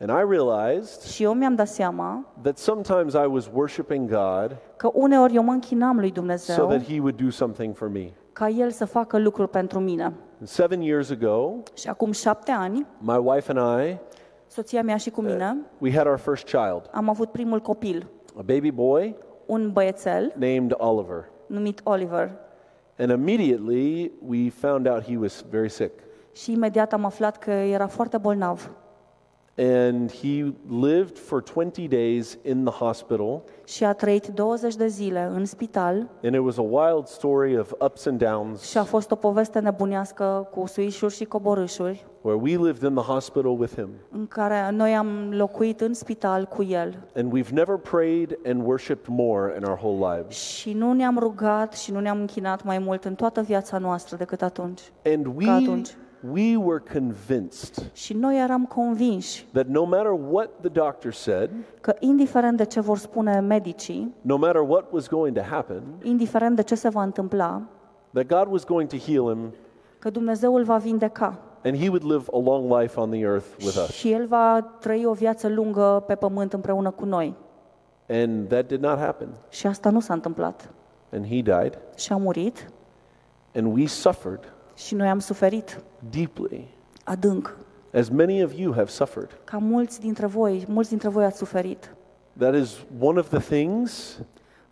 And 0.00 0.10
I 0.10 0.30
realized 0.30 1.00
Și 1.02 1.22
eu 1.22 1.32
mi-am 1.32 1.54
dat 1.54 1.68
seama 1.68 2.24
that 2.42 2.58
sometimes 2.58 3.12
I 3.12 3.26
was 3.26 3.50
worshiping 3.54 4.08
God 4.10 4.56
că 4.76 4.90
uneori 4.92 5.34
eu 5.34 5.42
mă 5.42 5.52
închinam 5.52 5.96
lui 5.98 6.08
so 6.08 6.14
Dumnezeu 6.14 6.66
that 6.66 6.82
He 6.82 6.98
would 7.00 7.22
do 7.22 7.30
something 7.30 7.74
for 7.76 7.88
me. 7.88 8.10
ca 8.32 8.48
El 8.48 8.70
să 8.70 8.84
facă 8.84 9.18
lucruri 9.18 9.48
pentru 9.48 9.78
mine. 9.80 10.02
And 10.38 10.48
seven 10.48 10.80
years 10.80 11.10
ago, 11.10 11.52
Și 11.74 11.88
acum 11.88 12.12
șapte 12.12 12.50
ani, 12.50 12.86
my 12.98 13.16
wife 13.24 13.52
and 13.54 13.80
I, 13.86 13.98
soția 14.46 14.82
mea 14.82 14.96
și 14.96 15.10
cu 15.10 15.20
mine, 15.20 15.56
we 15.78 15.92
had 15.92 16.06
our 16.06 16.18
first 16.18 16.44
child, 16.44 16.90
am 16.92 17.08
avut 17.08 17.30
primul 17.30 17.60
copil, 17.60 18.06
a 18.36 18.42
baby 18.42 18.70
boy 18.70 19.16
un 19.46 19.70
băiețel 19.72 20.32
named 20.36 20.74
Oliver. 20.76 21.28
numit 21.46 21.80
Oliver. 21.84 22.30
And 22.98 23.10
immediately 23.10 24.12
we 24.26 24.50
found 24.50 24.88
out 24.88 25.02
he 25.02 25.16
was 25.16 25.44
very 25.50 25.68
sick. 25.68 25.92
Și 26.32 26.52
imediat 26.52 26.92
am 26.92 27.04
aflat 27.04 27.38
că 27.38 27.50
era 27.50 27.86
foarte 27.86 28.18
bolnav. 28.18 28.70
And 29.58 30.12
he 30.12 30.54
lived 30.68 31.18
for 31.18 31.42
20 31.54 31.86
days 31.88 32.38
in 32.42 32.64
the 32.64 32.84
hospital. 32.84 33.42
Și 33.64 33.84
a 33.84 33.92
trăit 33.92 34.26
20 34.26 34.76
de 34.76 34.86
zile 34.86 35.30
în 35.34 35.44
spital 35.44 36.08
And 36.22 36.34
it 36.34 36.40
was 36.40 36.58
a 36.58 36.62
wild 36.62 37.06
story 37.06 37.58
of 37.58 37.72
ups 37.80 38.06
and 38.06 38.18
downs 38.24 38.62
și 38.68 38.78
a 38.78 38.82
fost 38.84 39.10
o 39.10 39.14
poveste 39.14 39.58
nebunească 39.58 40.48
cu 40.50 40.66
suișuri 40.66 41.14
și 41.14 41.24
coborâșuri, 41.24 42.06
where 42.20 42.40
we 42.42 42.50
lived 42.66 42.82
in 42.90 42.94
the 42.94 43.12
hospital 43.12 43.58
with 43.58 43.74
him. 43.74 43.88
în 44.10 44.26
care 44.26 44.70
noi 44.72 44.94
am 44.94 45.30
locuit 45.32 45.80
în 45.80 45.94
spital 45.94 46.44
cu 46.44 46.62
el. 46.62 47.08
And 47.14 47.32
we've 47.38 47.52
never 47.52 47.76
prayed 47.76 48.38
and 48.46 48.66
worshiped 48.66 49.06
more 49.08 49.54
in 49.56 49.64
our 49.64 49.78
whole 49.82 50.16
lives. 50.16 50.36
Și 50.36 50.72
nu 50.72 50.92
ne-am 50.92 51.18
rugat 51.18 51.72
și 51.74 51.92
nu 51.92 52.00
ne-am 52.00 52.18
închinat 52.20 52.64
mai 52.64 52.78
mult 52.78 53.04
în 53.04 53.14
toată 53.14 53.40
viața 53.40 53.78
noastră 53.78 54.16
decât 54.16 54.42
atunci. 54.42 54.80
And 55.04 55.24
Ca 55.24 55.32
we, 55.36 55.50
atunci. 55.50 55.96
We 56.32 56.56
were 56.56 56.82
convinced 56.92 57.90
Și 57.92 58.12
noi 58.12 58.38
eram 58.38 58.64
convinși 58.64 59.46
that 59.52 59.66
no 59.66 59.84
matter 59.84 60.16
what 60.30 60.50
the 60.60 60.68
doctor 60.68 61.12
said, 61.12 61.50
că 61.80 61.94
indiferent 61.98 62.56
de 62.56 62.64
ce 62.64 62.80
vor 62.80 62.98
spune 62.98 63.40
medicii, 63.40 64.14
no 64.20 64.36
matter 64.36 64.60
what 64.60 64.92
was 64.92 65.08
going 65.08 65.36
to 65.36 65.42
happen, 65.42 65.82
indiferent 66.02 66.56
de 66.56 66.62
ce 66.62 66.74
se 66.74 66.88
va 66.88 67.02
întâmpla, 67.02 67.62
that 68.12 68.26
God 68.26 68.52
was 68.52 68.64
going 68.64 68.88
to 68.88 68.96
heal 68.96 69.26
him 69.26 69.52
că 69.98 70.10
Dumnezeu 70.10 70.54
îl 70.54 70.64
va 70.64 70.76
vindeca 70.76 71.38
and 71.64 71.76
he 71.76 71.88
would 71.88 72.02
live 72.02 72.24
a 72.32 72.38
long 72.38 72.80
life 72.80 73.00
on 73.00 73.10
the 73.10 73.20
earth 73.20 73.46
with 73.58 73.76
us. 73.76 73.90
și 73.90 74.12
el 74.12 74.26
va 74.26 74.76
trăi 74.80 75.04
o 75.04 75.12
viață 75.12 75.48
lungă 75.48 76.04
pe 76.06 76.14
pământ 76.14 76.52
împreună 76.52 76.90
cu 76.90 77.04
noi. 77.04 77.34
And 78.08 78.48
that 78.48 78.66
did 78.66 78.82
not 78.82 78.98
happen. 78.98 79.28
Și 79.48 79.66
asta 79.66 79.90
nu 79.90 80.00
s-a 80.00 80.14
întâmplat. 80.14 80.70
And 81.12 81.24
he 81.26 81.40
died. 81.40 81.78
Și 81.96 82.12
a 82.12 82.16
murit 82.16 82.70
And 83.54 83.76
we 83.76 83.86
suffered 83.86 84.52
și 84.76 84.94
noi 84.94 85.08
am 85.08 85.18
suferit 85.18 85.82
deeply, 86.10 86.68
adânc, 87.04 87.56
as 87.94 88.08
many 88.08 88.42
of 88.44 88.52
you 88.54 88.72
have 88.72 88.90
suffered. 88.90 89.38
ca 89.44 89.58
mulți 89.58 90.00
dintre 90.00 90.26
voi, 90.26 90.64
mulți 90.68 90.88
dintre 90.88 91.08
voi 91.08 91.24
ați 91.24 91.36
suferit. 91.38 91.94
That 92.38 92.54
is 92.54 92.84
one 93.00 93.18
of 93.18 93.28
the 93.28 93.38
things 93.38 94.18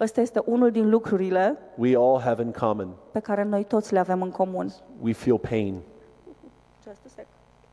Ăsta 0.01 0.21
este 0.21 0.43
unul 0.45 0.71
din 0.71 0.91
lucrurile 0.91 1.59
we 1.77 1.97
all 1.97 2.21
have 2.21 2.43
in 2.43 2.51
common. 2.53 2.89
pe 3.13 3.21
care 3.21 3.43
noi 3.43 3.65
toți 3.65 3.93
le 3.93 3.99
avem 3.99 4.23
în 4.23 4.31
comun. 4.31 4.73
We 5.01 5.13
feel 5.13 5.39
pain. 5.39 5.81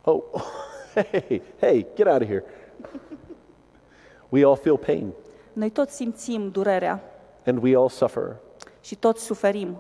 Oh, 0.04 0.22
hey, 1.12 1.42
hey, 1.60 1.88
get 1.96 2.08
out 2.08 2.22
of 2.22 2.28
here. 2.28 2.44
We 4.30 4.46
all 4.46 4.56
feel 4.56 4.78
pain 4.78 5.12
Noi 5.54 5.70
toți 5.70 5.96
simțim 5.96 6.50
durerea 6.50 7.02
and 7.46 7.64
we 7.64 7.76
all 7.76 7.90
suffer. 7.90 8.36
și 8.82 8.96
toți 8.96 9.24
suferim. 9.24 9.76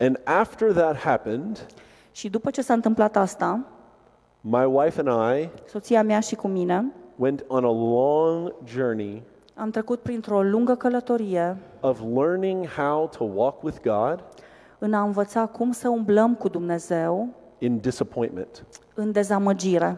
And 0.00 0.20
after 0.24 0.72
that 0.72 0.96
happened, 0.96 1.66
Și 2.12 2.28
după 2.30 2.50
ce 2.50 2.62
s-a 2.62 2.72
întâmplat 2.74 3.16
asta, 3.16 3.60
my 4.40 4.64
wife 4.64 5.02
and 5.04 5.38
I 5.38 5.50
soția 5.68 6.02
mea 6.02 6.20
și 6.20 6.34
cu 6.34 6.48
mine 6.48 6.92
went 7.16 7.44
on 7.48 7.64
a 7.64 7.70
long 7.72 8.54
journey 8.64 9.22
am 9.54 9.70
trecut 9.70 10.00
printr-o 10.00 10.42
lungă 10.42 10.74
călătorie 10.74 11.56
of 11.80 12.00
learning 12.14 12.66
how 12.66 13.08
to 13.18 13.24
walk 13.24 13.62
with 13.62 13.76
God 13.82 14.24
în 14.78 14.92
a 14.94 15.02
învăța 15.02 15.46
cum 15.46 15.72
să 15.72 15.88
umblăm 15.88 16.34
cu 16.34 16.48
Dumnezeu 16.48 17.28
in 17.58 17.78
disappointment. 17.78 18.64
în 18.94 19.12
dezamăgire. 19.12 19.96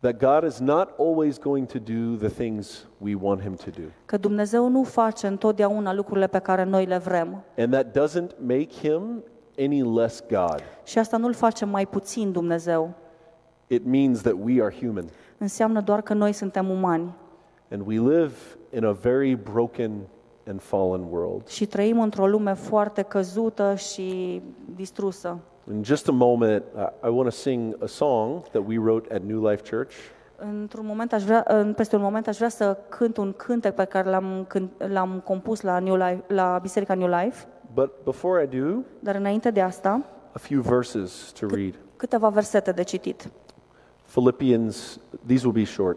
That 0.00 0.18
God 0.20 0.44
is 0.44 0.58
not 0.58 0.88
always 0.98 1.38
going 1.38 1.66
to 1.66 1.78
do 1.78 2.16
the 2.16 2.28
things 2.28 2.86
we 2.98 3.14
want 3.20 3.42
Him 3.42 3.54
to 3.54 3.70
do. 3.70 3.86
Că 4.04 4.16
Dumnezeu 4.16 4.68
nu 4.68 4.82
face 4.82 5.26
întotdeauna 5.26 5.92
lucrurile 5.92 6.26
pe 6.26 6.38
care 6.38 6.64
noi 6.64 6.86
le 6.86 6.98
vrem. 6.98 7.42
And 7.56 7.72
that 7.72 7.86
doesn't 7.98 8.30
make 8.46 8.68
Him 8.68 9.22
any 9.58 9.94
less 9.96 10.22
God. 10.28 10.62
Și 10.84 10.98
asta 10.98 11.16
nu-l 11.16 11.32
face 11.34 11.64
mai 11.64 11.86
puțin 11.86 12.32
Dumnezeu. 12.32 12.94
It 13.66 13.84
means 13.86 14.20
that 14.20 14.34
we 14.44 14.62
are 14.62 14.74
human. 14.80 15.04
Înseamnă 15.38 15.80
doar 15.80 16.02
că 16.02 16.14
noi 16.14 16.32
suntem 16.32 16.70
umani 16.70 17.14
And 17.70 17.82
we 17.86 17.98
live 17.98 18.34
in 18.70 18.84
a 18.84 18.92
very 18.92 19.34
broken 19.34 19.92
and 20.48 20.60
fallen 20.60 21.06
world. 21.10 21.46
și 21.46 21.66
trăim 21.66 22.00
într-o 22.00 22.26
lume 22.26 22.52
foarte 22.52 23.02
căzută 23.02 23.74
și 23.74 24.42
distrusă. 24.74 25.38
In 25.70 25.82
just 25.84 26.08
a 26.08 26.12
moment, 26.12 26.64
I 26.76 27.06
I 27.06 27.10
want 27.10 27.24
to 27.28 27.34
sing 27.36 27.76
a 27.82 27.86
song 27.86 28.42
that 28.52 28.62
we 28.66 28.76
wrote 28.78 29.14
at 29.14 29.22
New 29.22 29.48
Life 29.50 29.62
Church. 29.76 29.92
Într-un 30.36 30.86
moment 30.86 31.12
aș 31.12 31.22
vrea, 31.22 31.44
în- 31.48 31.72
peste 31.72 31.96
un 31.96 32.02
moment 32.02 32.26
aș 32.28 32.36
vrea 32.36 32.48
să 32.48 32.76
cânt 32.88 33.16
un 33.16 33.32
cântec 33.32 33.74
pe 33.74 33.84
care 33.84 34.08
l-am, 34.10 34.44
cânt- 34.48 34.88
l-am 34.92 35.20
compus 35.24 35.60
la, 35.60 35.78
New 35.78 35.94
Life, 35.96 36.22
la 36.26 36.58
Biserica 36.62 36.94
New 36.94 37.08
Life, 37.22 37.46
But 37.74 37.90
before 38.04 38.42
I 38.42 38.58
do, 38.60 38.78
dar 38.98 39.14
înainte 39.14 39.50
de 39.50 39.60
asta, 39.60 40.00
a 40.32 40.38
few 40.38 40.60
verses 40.60 41.32
to 41.40 41.46
read. 41.46 41.74
câteva 41.96 42.28
versete 42.28 42.72
de 42.72 42.82
citit. 42.82 43.28
Philippians, 44.12 44.98
these 45.26 45.46
will 45.46 45.54
be 45.56 45.64
short, 45.64 45.96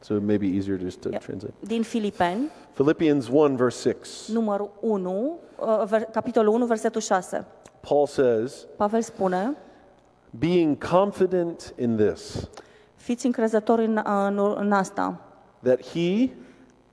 so 0.00 0.14
it 0.14 0.22
may 0.22 0.36
be 0.38 0.46
easier 0.46 0.78
just 0.78 1.00
to 1.00 1.08
Yep. 1.10 1.20
translate. 1.22 1.54
Din 1.60 1.82
Filipeni, 1.82 2.50
Philippians 2.74 3.28
1, 3.28 3.56
verse 3.56 3.88
6. 3.88 4.32
numărul 4.32 4.70
1, 4.80 5.38
uh, 5.58 5.82
ver- 5.86 6.04
capitolul 6.12 6.54
1, 6.54 6.66
versetul 6.66 7.00
6. 7.00 7.44
Paul 7.88 8.06
says, 8.06 8.66
Pavel 8.76 9.02
spune, 9.02 9.56
Being 10.38 10.76
confident 10.90 11.74
in 11.78 11.96
this, 11.96 12.50
fiți 12.94 13.26
încrezători 13.26 13.84
în, 13.84 14.00
în, 14.04 14.54
în 14.56 14.72
asta, 14.72 15.20
that 15.62 15.86
he, 15.86 16.30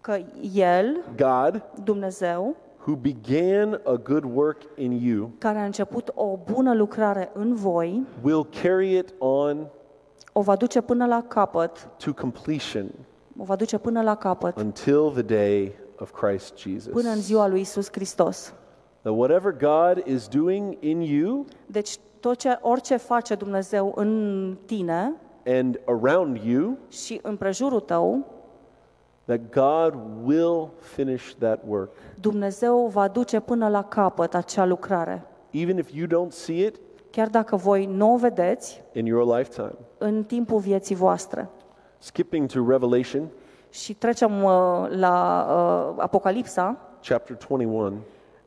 că 0.01 0.17
El, 0.53 0.97
God, 1.15 1.63
Dumnezeu, 1.83 2.55
who 2.85 2.95
began 2.95 3.81
a 3.85 3.93
good 4.03 4.23
work 4.35 4.61
in 4.75 4.91
you, 4.91 5.31
care 5.37 5.59
a 5.59 5.65
început 5.65 6.11
o 6.15 6.37
bună 6.51 6.73
lucrare 6.73 7.29
în 7.33 7.55
voi, 7.55 8.05
will 8.21 8.47
carry 8.61 8.97
it 8.97 9.13
on 9.17 9.67
o 10.33 10.41
va 10.41 10.55
duce 10.55 10.81
până 10.81 11.05
la 11.05 11.23
capăt, 11.27 11.89
to 12.03 12.13
completion 12.13 12.91
o 13.37 13.43
va 13.43 13.55
duce 13.55 13.77
până 13.77 14.01
la 14.01 14.15
capăt, 14.15 14.57
until 14.57 15.11
the 15.11 15.21
day 15.21 15.75
of 15.99 16.11
Christ 16.11 16.57
Jesus. 16.57 16.91
până 16.91 17.09
în 17.09 17.21
ziua 17.21 17.47
lui 17.47 17.59
Isus 17.59 17.87
Hristos. 17.91 18.53
That 19.03 19.13
whatever 19.15 19.51
God 19.51 20.07
is 20.07 20.27
doing 20.27 20.77
in 20.79 21.01
you 21.01 21.45
Deci 21.65 21.97
tot 22.19 22.37
ce, 22.37 22.57
orice 22.61 22.97
face 22.97 23.35
Dumnezeu 23.35 23.91
în 23.95 24.57
tine 24.65 25.13
and 25.45 25.79
around 25.85 26.37
you, 26.37 26.77
și 26.89 27.19
în 27.23 27.37
prejurul 27.37 27.79
tău, 27.79 28.25
that 29.25 29.39
God 29.53 29.99
will 30.25 30.69
finish 30.79 31.33
that 31.39 31.59
work. 31.67 31.89
Dumnezeu 32.19 32.87
va 32.87 33.07
duce 33.07 33.39
până 33.39 33.69
la 33.69 33.83
capăt 33.83 34.35
acea 34.35 34.65
lucrare. 34.65 35.25
Even 35.51 35.77
if 35.77 35.93
you 35.93 36.07
don't 36.07 36.31
see 36.31 36.65
it 36.65 36.79
Chiar 37.11 37.27
dacă 37.27 37.55
voi 37.55 37.85
nu 37.85 38.13
o 38.13 38.17
vedeți 38.17 38.81
in 38.93 39.05
your 39.05 39.37
lifetime. 39.37 39.75
în 39.97 40.23
timpul 40.23 40.59
vieții 40.59 40.95
voastre. 40.95 41.49
Skipping 41.97 42.51
to 42.51 42.65
Revelation 42.67 43.27
Și 43.69 43.93
trecem 43.93 44.43
uh, 44.43 44.51
la 44.89 45.45
uh, 45.49 46.03
Apocalipsa, 46.03 46.77
chapter 47.07 47.37
21, 47.47 47.93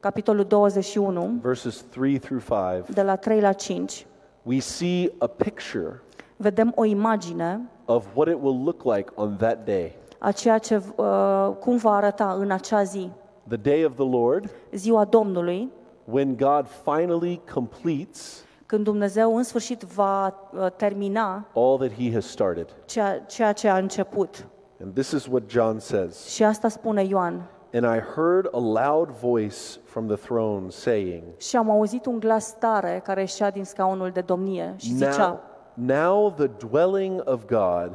capitolul 0.06 0.44
21, 0.44 1.38
verses 1.42 1.84
3 1.90 2.18
through 2.18 2.42
5, 2.42 2.94
de 2.94 3.02
la 3.02 3.16
3 3.16 3.40
la 3.40 3.52
5. 3.52 4.06
we 4.42 4.58
see 4.60 5.12
a 5.18 5.26
picture 5.26 6.00
Vedem 6.36 6.72
o 6.76 6.84
imagine 6.84 7.60
of 7.84 8.04
what 8.14 8.28
it 8.28 8.38
will 8.42 8.62
look 8.64 8.82
like 8.84 9.10
on 9.14 9.36
that 9.36 9.64
day. 9.64 9.92
a 10.18 10.32
ceea 10.32 10.58
ce, 10.58 10.76
uh, 10.96 11.50
cum 11.60 11.76
va 11.76 11.90
arăta 11.94 12.36
în 12.38 12.50
acea 12.50 12.82
zi, 12.82 13.10
The 13.48 13.56
day 13.56 13.84
of 13.84 13.94
the 13.94 14.08
Lord, 14.08 14.50
ziua 14.72 15.04
Domnului, 15.04 15.70
when 16.04 16.36
God 16.36 16.66
finally 16.84 17.40
completes 17.54 18.44
când 18.66 18.84
Dumnezeu 18.84 19.36
în 19.36 19.42
sfârșit 19.42 19.82
va 19.82 20.26
uh, 20.52 20.66
termina 20.76 21.46
all 21.54 21.76
that 21.78 21.92
He 21.92 22.12
has 22.12 22.26
started. 22.26 22.66
ceea, 22.84 23.18
ceea 23.20 23.52
ce 23.52 23.68
a 23.68 23.76
început. 23.76 24.46
And 24.82 24.94
this 24.94 25.10
is 25.10 25.26
what 25.26 25.42
John 25.46 25.78
says. 25.78 26.26
Și 26.26 26.44
asta 26.44 26.68
spune 26.68 27.04
Ioan. 27.04 27.50
And 27.76 27.96
I 27.96 28.00
heard 28.14 28.48
a 28.52 28.58
loud 28.58 29.10
voice 29.10 29.78
from 29.84 30.06
the 30.06 30.16
throne 30.16 30.70
saying, 30.70 31.22
Și 31.36 31.56
am 31.56 31.70
auzit 31.70 32.06
un 32.06 32.18
glas 32.18 32.58
tare 32.58 33.00
care 33.04 33.20
ieșea 33.20 33.50
din 33.50 33.64
scaunul 33.64 34.10
de 34.10 34.20
domnie 34.20 34.74
și 34.76 34.92
zicea, 34.92 35.40
Now, 35.74 35.96
now 35.96 36.30
the 36.30 36.46
dwelling 36.46 37.22
of 37.24 37.44
God 37.46 37.90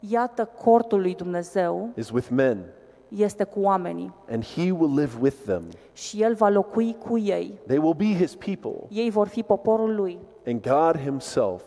iată 0.00 0.50
cortul 0.64 1.00
lui 1.00 1.14
Dumnezeu 1.14 1.88
is 1.94 2.10
with 2.10 2.28
men, 2.30 2.64
este 3.08 3.44
cu 3.44 3.60
oamenii 3.60 4.14
and 4.30 4.44
He 4.44 4.70
will 4.70 4.94
live 4.98 5.12
with 5.20 5.36
them. 5.44 5.62
și 5.92 6.22
El 6.22 6.34
va 6.34 6.48
locui 6.48 6.96
cu 7.08 7.18
ei. 7.18 7.58
They 7.66 7.78
will 7.78 7.94
be 7.94 8.14
His 8.14 8.34
people, 8.34 8.86
Ei 8.88 9.10
vor 9.10 9.28
fi 9.28 9.42
poporul 9.42 9.94
lui 9.94 10.18
and 10.46 10.60
God 10.60 10.98
Himself 11.02 11.62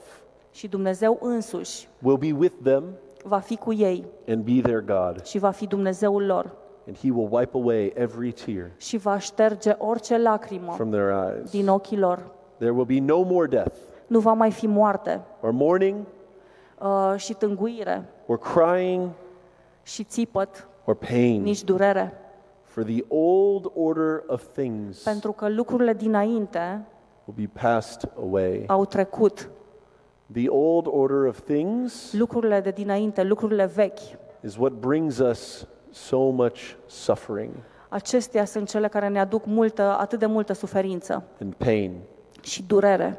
și 0.51 0.67
Dumnezeu 0.67 1.17
însuși 1.21 1.87
will 2.01 2.17
be 2.17 2.31
with 2.37 2.55
them 2.63 2.83
va 3.23 3.39
fi 3.39 3.57
cu 3.57 3.73
ei 3.73 4.05
and 4.27 4.43
be 4.43 4.61
their 4.61 4.83
God. 4.83 5.23
și 5.23 5.37
va 5.37 5.49
fi 5.49 5.67
Dumnezeul 5.67 6.25
lor 6.25 6.57
And 6.89 6.97
He 6.97 7.11
will 7.11 7.27
wipe 7.31 7.53
away 7.57 7.91
every 7.95 8.31
tear 8.31 8.71
și 8.77 8.97
va 8.97 9.17
șterge 9.17 9.75
orice 9.77 10.17
lacrimă 10.17 10.71
from 10.71 10.89
their 10.91 11.09
eyes. 11.09 11.49
din 11.51 11.67
ochii 11.67 11.97
lor. 11.97 12.31
There 12.57 12.71
will 12.71 12.85
be 12.85 12.99
no 12.99 13.21
more 13.23 13.47
death, 13.47 13.75
Nu 14.07 14.19
va 14.19 14.33
mai 14.33 14.51
fi 14.51 14.67
moarte 14.67 15.21
or 15.41 15.51
mourning, 15.51 15.95
uh, 16.79 17.13
și 17.17 17.33
tânguire 17.33 18.05
or 18.25 18.37
crying, 18.39 19.09
și 19.83 20.03
țipăt, 20.03 20.67
or 20.85 20.95
pain. 20.95 21.41
nici 21.41 21.63
durere, 21.63 22.13
For 22.63 22.83
the 22.83 23.03
old 23.07 23.71
order 23.75 24.23
of 24.27 24.43
things 24.53 25.03
pentru 25.03 25.31
că 25.31 25.49
lucrurile 25.49 25.93
dinainte 25.93 26.85
will 27.25 27.47
be 27.47 27.59
passed 27.61 28.09
away. 28.19 28.63
au 28.67 28.85
trecut. 28.85 29.49
The 30.31 30.47
old 30.49 30.85
order 30.89 31.25
of 31.27 31.39
things 31.39 32.13
Lucrurile 32.13 32.59
de 32.59 32.71
dinainte, 32.71 33.23
lucrurile 33.23 33.65
vechi, 33.65 33.99
is 34.43 34.55
what 34.57 34.71
brings 34.71 35.17
us 35.19 35.67
so 35.91 36.19
much 36.29 36.59
suffering 36.85 37.51
acestea 37.89 38.45
sunt 38.45 38.69
cele 38.69 38.87
care 38.87 39.07
ne 39.07 39.19
aduc 39.19 39.45
multă, 39.45 39.81
atât 39.99 40.19
de 40.19 40.25
multă 40.25 40.53
suferință 40.53 41.23
and 41.41 41.53
pain. 41.53 41.91
și 42.41 42.63
durere. 42.63 43.17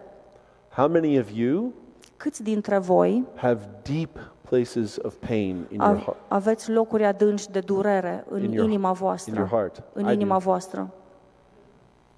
How 0.77 0.89
many 0.89 1.19
of 1.19 1.31
you 1.35 1.73
Câți 2.17 2.43
dintre 2.43 2.79
voi 2.79 3.25
have 3.35 3.69
deep 3.83 4.33
places 4.49 4.97
of 5.03 5.15
pain 5.27 5.67
in 5.71 5.81
your 5.81 5.95
a- 5.97 5.99
heart? 5.99 6.17
aveți 6.29 6.71
locuri 6.71 7.05
adânci 7.05 7.49
de 7.49 7.61
durere 7.61 8.25
în 8.29 8.43
In 8.43 8.51
your- 8.53 8.65
inima 8.69 8.89
In 8.89 8.95
voastră? 8.95 9.35
your 9.37 9.49
heart. 9.49 9.83
În 9.93 10.09
I 10.09 10.13
inima 10.13 10.35
do. 10.35 10.41
voastră. 10.45 10.91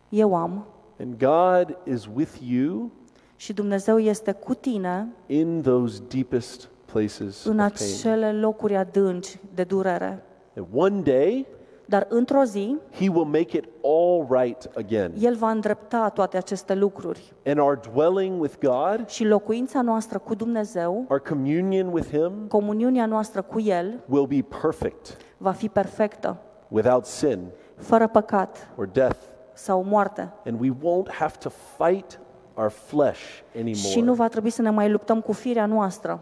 Eu 0.09 0.35
am. 0.35 0.65
And 1.01 1.15
God 1.19 1.77
is 1.85 2.09
with 2.15 2.33
you 2.49 2.91
Și 3.37 3.53
Dumnezeu 3.53 3.99
este 3.99 4.33
cu 4.33 4.55
tine 4.55 5.09
in 5.27 5.63
those 5.63 6.03
deepest 6.09 6.69
places 6.85 7.45
în 7.45 7.59
of 7.59 7.79
pain. 7.79 7.91
acele 7.95 8.33
locuri 8.33 8.77
adânci 8.77 9.39
de 9.55 9.65
durere. 9.65 10.23
And 10.57 10.67
one 10.75 11.01
day 11.01 11.47
Dar 11.87 12.07
într-o 12.09 12.43
zi, 12.43 12.77
he 12.91 13.09
will 13.09 13.25
make 13.25 13.57
it 13.57 13.65
all 13.83 14.27
right 14.43 14.71
again. 14.77 15.13
El 15.19 15.35
va 15.35 15.51
îndrepta 15.51 16.09
toate 16.09 16.37
aceste 16.37 16.75
lucruri. 16.75 17.33
And 17.45 17.59
our 17.59 17.81
dwelling 17.93 18.41
with 18.41 18.55
God, 18.61 19.09
Și 19.09 19.25
locuința 19.25 19.83
noastră 19.83 20.19
cu 20.19 20.35
Dumnezeu, 20.35 21.05
our 21.09 21.21
communion 21.21 21.87
with 21.93 22.09
him 22.09 22.33
comuniunea 22.49 23.07
noastră 23.07 23.43
cu 23.43 23.61
El, 23.61 24.01
will 24.09 24.27
be 24.27 24.45
perfect, 24.61 25.17
va 25.37 25.51
fi 25.53 25.69
perfectă, 25.69 26.37
without 26.69 27.05
sin 27.05 27.39
fără 27.77 28.09
păcat 28.09 28.69
or 28.77 28.87
death. 28.87 29.19
sau 29.53 29.83
moarte. 29.85 30.33
And 30.47 30.61
we 30.61 30.71
won't 30.71 31.11
have 31.19 31.35
to 31.39 31.49
fight 31.79 32.21
our 32.55 32.69
flesh 32.71 33.21
Și 33.53 33.61
nu 33.61 33.61
anymore. 33.91 34.11
va 34.17 34.29
trebui 34.29 34.51
să 34.51 34.63
ne 34.63 34.71
mai 34.71 34.91
luptăm 34.91 35.21
cu 35.21 35.33
firea 35.33 35.67
noastră. 35.67 36.21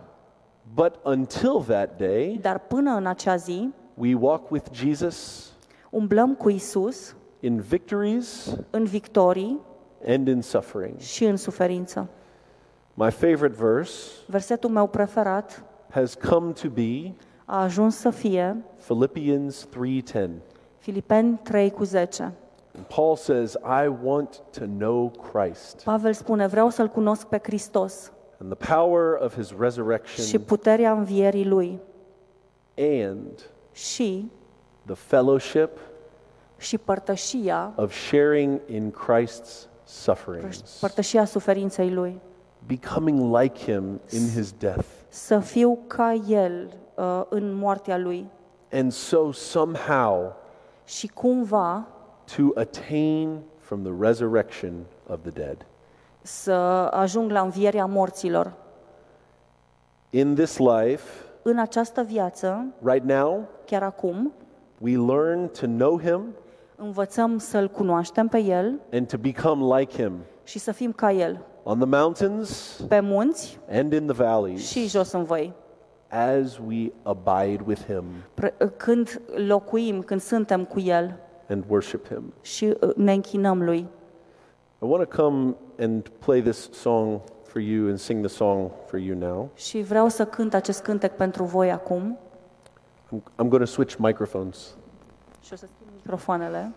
But 0.75 0.95
until 1.05 1.63
that 1.67 1.97
day, 1.99 2.39
Dar 2.43 2.59
până 2.59 2.91
în 2.91 3.07
acea 3.07 3.37
zi, 3.37 3.69
we 3.95 4.15
walk 4.15 4.51
with 4.51 4.67
Jesus 4.73 5.49
umblăm 5.91 6.35
cu 6.35 6.49
Isus 6.49 7.15
in 7.41 7.61
victories 7.61 8.57
în 8.71 8.85
victorii 8.85 9.61
and 10.07 10.29
in 10.29 10.43
suffering. 10.43 10.99
și 10.99 11.25
în 11.25 11.37
suferință. 11.37 12.09
My 12.95 13.11
favorite 13.11 13.57
verse 13.65 14.11
Versetul 14.27 14.71
meu 14.71 14.87
preferat 14.87 15.65
has 15.91 16.15
come 16.15 16.53
to 16.53 16.69
be 16.69 17.13
a 17.45 17.63
ajuns 17.63 17.97
să 17.97 18.11
fie 18.11 18.65
Philippians 18.87 19.67
3:10. 19.67 20.31
Filipeni 20.79 21.41
3 21.43 21.71
cu 21.71 21.85
10. 21.85 22.33
And 22.77 22.85
Paul 22.95 23.17
says, 23.17 23.53
"I 23.53 23.91
want 24.03 24.43
to 24.51 24.65
know 24.65 25.13
Christ 25.33 25.83
Pavel 25.85 26.13
spune, 26.13 26.47
vreau 26.47 26.71
să-L 26.71 26.89
cunosc 26.89 27.27
pe 27.27 27.41
Hristos 27.43 28.13
and 28.39 28.55
the 28.57 28.75
power 28.75 29.19
of 29.23 29.35
his 29.35 29.47
și 29.49 29.55
resurrection 29.59 30.41
puterea 30.41 30.93
învierii 30.93 31.45
Lui 31.47 31.79
and 32.79 33.51
și, 33.73 34.31
the 34.87 34.95
fellowship 34.95 35.71
și 36.57 36.79
părtășia, 36.79 37.73
of 37.77 37.93
sharing 37.93 38.61
in 38.67 38.93
Christ's 38.93 39.69
sufferings, 39.85 40.79
părtășia 40.81 41.25
suferinței 41.25 41.91
Lui. 41.93 42.21
becoming 42.67 43.37
like 43.37 43.59
him 43.73 44.01
in 44.13 44.29
his 44.35 44.53
death." 44.53 44.85
Să 45.09 45.39
fiu 45.39 45.79
ca 45.87 46.13
El 46.29 46.73
uh, 46.95 47.23
în 47.29 47.53
moartea 47.53 47.99
Lui 47.99 48.27
And 48.73 48.93
so 48.93 49.33
somehow 49.33 50.37
și 50.85 51.07
cumva 51.09 51.87
to 52.37 52.61
attain 52.61 53.41
from 53.59 53.83
the 53.83 53.93
resurrection 54.01 54.73
of 55.09 55.19
the 55.23 55.31
dead. 55.31 55.67
să 56.23 56.53
ajung 56.93 57.31
la 57.31 57.41
învierea 57.41 57.87
morților. 57.87 58.53
In 60.11 60.35
this 60.35 60.57
life, 60.59 61.03
În 61.43 61.59
această 61.59 62.03
viață, 62.03 62.65
right 62.83 63.05
now, 63.05 63.45
chiar 63.67 63.83
acum, 63.83 64.33
we 64.81 64.97
learn 64.97 65.47
to 65.61 65.67
know 65.67 66.01
him 66.01 66.21
învățăm 66.77 67.39
să-L 67.39 67.69
cunoaștem 67.69 68.29
pe 68.29 68.39
El 68.39 68.81
and 68.93 69.07
to 69.09 69.17
become 69.17 69.79
like 69.79 70.03
him 70.03 70.13
și 70.45 70.59
să 70.59 70.73
fim 70.73 70.93
ca 70.93 71.13
El, 71.13 71.41
on 71.63 71.79
the 71.79 71.87
mountains 72.01 72.81
pe 72.89 73.01
munți 73.01 73.59
and 73.71 73.93
in 73.93 74.07
the 74.07 74.23
valleys 74.25 74.69
și 74.69 74.89
jos 74.89 75.13
în 75.13 75.25
văi. 75.25 75.53
as 76.09 76.59
we 76.67 76.93
abide 77.03 77.63
with 77.67 77.81
him 77.87 78.05
Pre- 78.35 78.55
Când 78.77 79.21
locuim, 79.49 80.03
când 80.03 80.21
suntem 80.21 80.65
cu 80.65 80.81
El 80.81 81.17
and 81.49 81.65
worship 81.69 82.07
him. 82.09 82.33
și 82.41 82.75
uh, 82.81 82.95
ne 82.95 83.13
închinăm 83.13 83.63
Lui. 83.63 83.79
I 84.83 84.87
want 84.87 85.09
to 85.09 85.23
come 85.23 85.55
and 85.81 86.09
play 86.25 86.41
this 86.43 86.69
song 86.73 87.21
for 87.51 87.61
you 87.61 87.89
and 87.89 87.99
sing 87.99 88.27
the 88.27 88.35
song 88.35 88.71
for 88.87 88.99
you 88.99 89.19
now. 89.19 89.51
Și 89.55 89.83
vreau 89.83 90.09
să 90.09 90.27
cânt 90.27 90.55
acest 90.55 90.83
cântec 90.83 91.17
pentru 91.17 91.45
voi 91.45 91.71
acum 91.71 92.19
I'm, 93.13 93.23
I'm 93.23 93.49
going 93.49 93.59
to 93.59 93.65
switch 93.65 93.97
microphones. 93.97 94.75
și 95.43 95.53
o 95.53 95.57
să 95.57 95.67
schimb 95.67 95.91
microfoanele. 95.95 96.73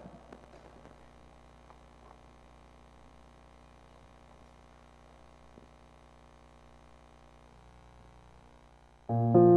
This 9.07 9.52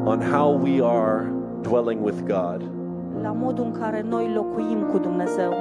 on 0.04 0.20
how 0.32 0.60
we 0.64 0.82
are 0.84 1.34
dwelling 1.62 2.04
with 2.04 2.18
God. 2.28 2.62
la 3.22 3.32
modul 3.32 3.64
în 3.66 3.72
care 3.72 4.06
noi 4.10 4.32
locuim 4.36 4.78
cu 4.92 4.98
Dumnezeu. 4.98 5.54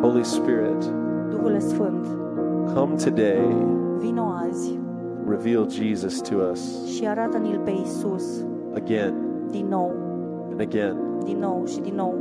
Holy 0.00 0.24
Spirit, 0.24 0.84
Duhul 1.30 1.60
Sfânt, 1.60 2.06
come 2.74 2.94
today, 3.04 3.56
vino 3.98 4.32
azi 4.48 4.78
reveal 5.28 5.70
Jesus 5.70 6.20
to 6.20 6.34
us 6.50 6.86
și 6.86 7.06
arată-ne-l 7.06 7.60
pe 7.64 7.70
Isus 7.70 8.44
again 8.74 9.14
din 9.50 9.66
nou, 9.68 9.92
and 10.50 10.60
again 10.60 10.96
din 11.24 11.38
nou 11.38 11.62
și 11.66 11.80
din 11.80 11.94
nou. 11.96 12.14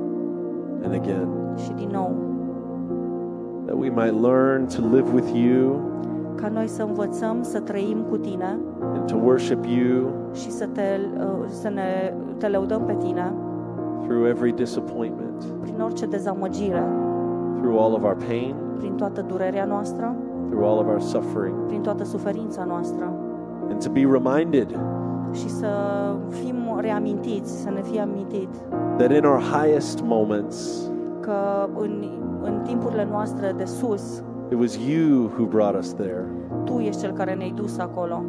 and 0.84 0.93
again, 0.93 1.28
și 1.55 1.72
din 1.72 1.89
nou, 1.91 2.16
that 3.66 3.78
we 3.78 3.89
might 3.89 4.22
learn 4.22 4.66
to 4.66 4.82
live 4.95 5.14
with 5.14 5.30
you 5.34 5.80
ca 6.36 6.49
noi 6.49 6.68
să 6.68 6.84
învățăm 6.84 7.38
să 7.41 7.60
trăim 7.60 7.97
cu 8.10 8.18
Tine 8.18 8.60
and 8.82 9.05
to 9.05 9.16
worship 9.24 9.66
you 9.66 10.12
și 10.34 10.51
să 10.51 10.66
te, 10.74 10.99
uh, 11.18 11.45
să 11.47 11.70
ne 11.70 12.14
te 12.38 12.47
lăudăm 12.47 12.82
pe 12.86 12.95
Tine 12.99 13.34
through 14.08 14.28
every 14.28 14.51
disappointment, 14.51 15.43
prin 15.62 15.80
orice 15.82 16.05
dezamăgire, 16.05 16.84
through 17.62 17.80
all 17.82 17.93
of 17.93 18.03
our 18.03 18.18
pain, 18.28 18.55
prin 18.78 18.93
toată 18.93 19.22
durerea 19.22 19.66
noastră, 19.66 20.16
through 20.50 20.66
all 20.66 20.80
of 20.80 20.88
our 20.88 21.02
suffering, 21.02 21.66
prin 21.66 21.82
toată 21.82 22.04
suferința 22.04 22.64
noastră 22.64 23.14
and 23.70 23.84
to 23.84 23.89
be 23.89 24.06
reminded 24.06 24.80
și 25.34 25.50
să 25.50 25.68
fim 26.30 26.56
reamintiți, 26.80 27.62
să 27.62 27.70
ne 27.70 27.82
fie 27.82 28.00
amintit 28.00 28.50
that 28.98 29.12
in 29.12 29.24
our 29.26 29.41
highest 29.41 30.02
moments, 30.04 30.89
că 31.20 31.70
în, 31.78 32.04
în 32.41 32.62
timpurile 32.64 33.08
noastre 33.12 33.54
de 33.58 33.66
sus, 33.66 34.24
it 34.52 34.60
was 34.60 34.78
you 34.88 35.30
who 35.38 35.45
brought 35.45 35.78
us 35.78 35.93
there. 35.93 36.26
Tu 36.64 36.80
ești 36.80 37.02
Cel 37.02 37.12
care 37.12 37.34
ne-ai 37.34 37.54
dus 37.56 37.78
acolo. 37.78 38.24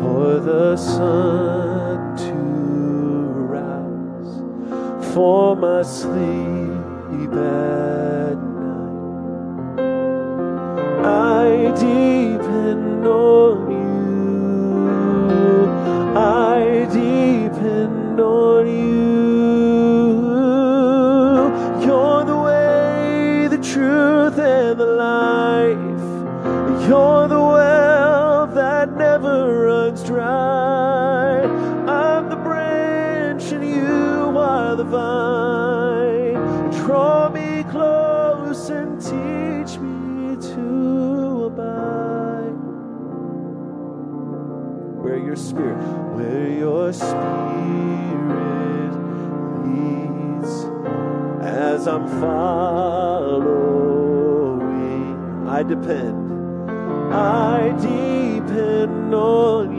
For 0.00 0.40
the 0.40 0.76
sun 0.76 2.16
to 2.16 2.32
rise, 3.54 4.32
for 5.14 5.56
my 5.56 5.82
sleep 5.82 7.32
at 7.32 8.36
night. 8.64 9.78
I 11.04 11.72
depend 11.74 13.06
on 13.06 13.70
you. 13.70 14.88
I 16.16 16.86
depend 16.92 18.20
on 18.20 18.66
you. 18.66 18.93
Your 46.84 46.92
spirit 46.92 47.14
leads. 49.64 50.52
As 51.40 51.88
I'm 51.88 52.06
following, 52.20 53.48
I 55.48 55.62
depend, 55.62 56.70
I 57.10 57.70
depend 57.80 59.14
on 59.14 59.73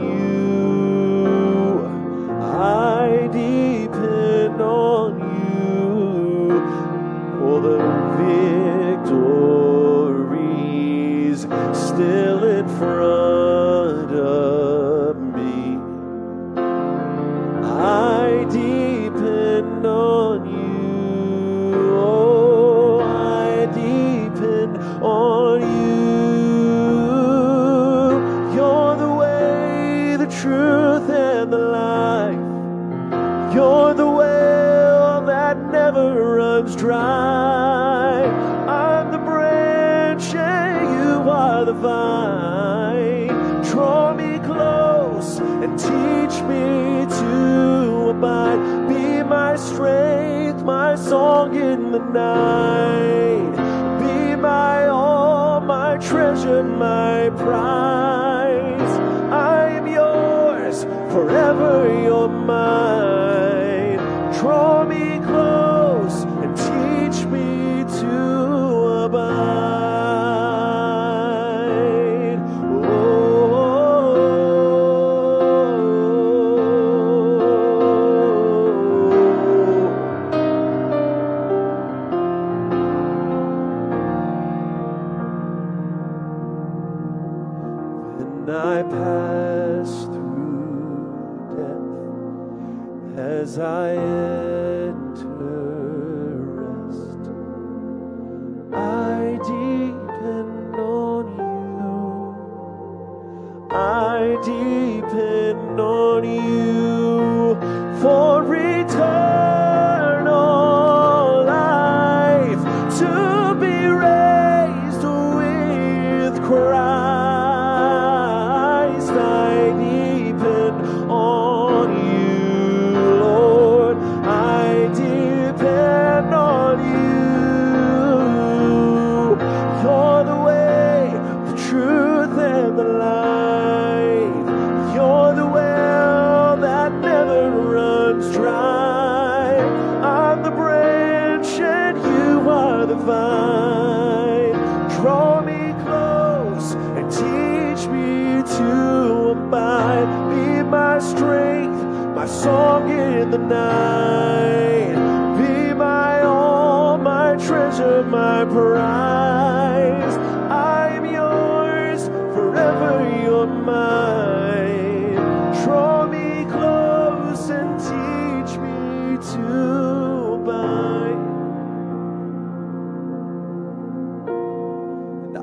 are 41.86 43.26
the 43.26 43.26
vine. 43.26 43.62
Draw 43.62 44.14
me 44.14 44.38
close 44.40 45.38
and 45.38 45.78
teach 45.78 46.42
me 46.42 47.06
to 47.20 48.10
abide. 48.10 48.88
Be 48.88 49.22
my 49.22 49.56
strength, 49.56 50.62
my 50.62 50.94
song 50.96 51.54
in 51.56 51.92
the 51.92 51.98
night. 51.98 53.56
Be 54.00 54.36
my 54.36 54.88
all, 54.88 55.60
my 55.60 55.96
treasure, 55.98 56.62
my 56.62 57.30
prize. 57.30 58.92
I 59.30 59.68
am 59.78 59.86
yours, 59.86 60.84
forever 61.12 61.88
you're 62.02 62.28
mine. 62.28 63.98
Draw 64.38 64.84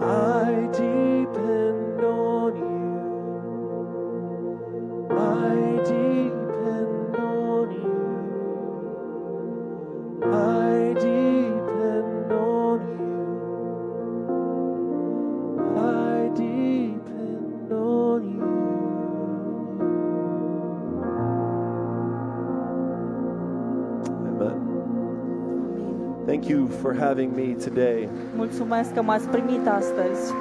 I 0.01 1.02
for 26.83 26.93
having 26.93 27.35
me 27.35 27.53
today. 27.53 28.09
Mulțumesc 28.35 28.93
că 28.93 29.01
m-ați 29.01 29.27
primit 29.27 29.67
astăzi. 29.67 30.33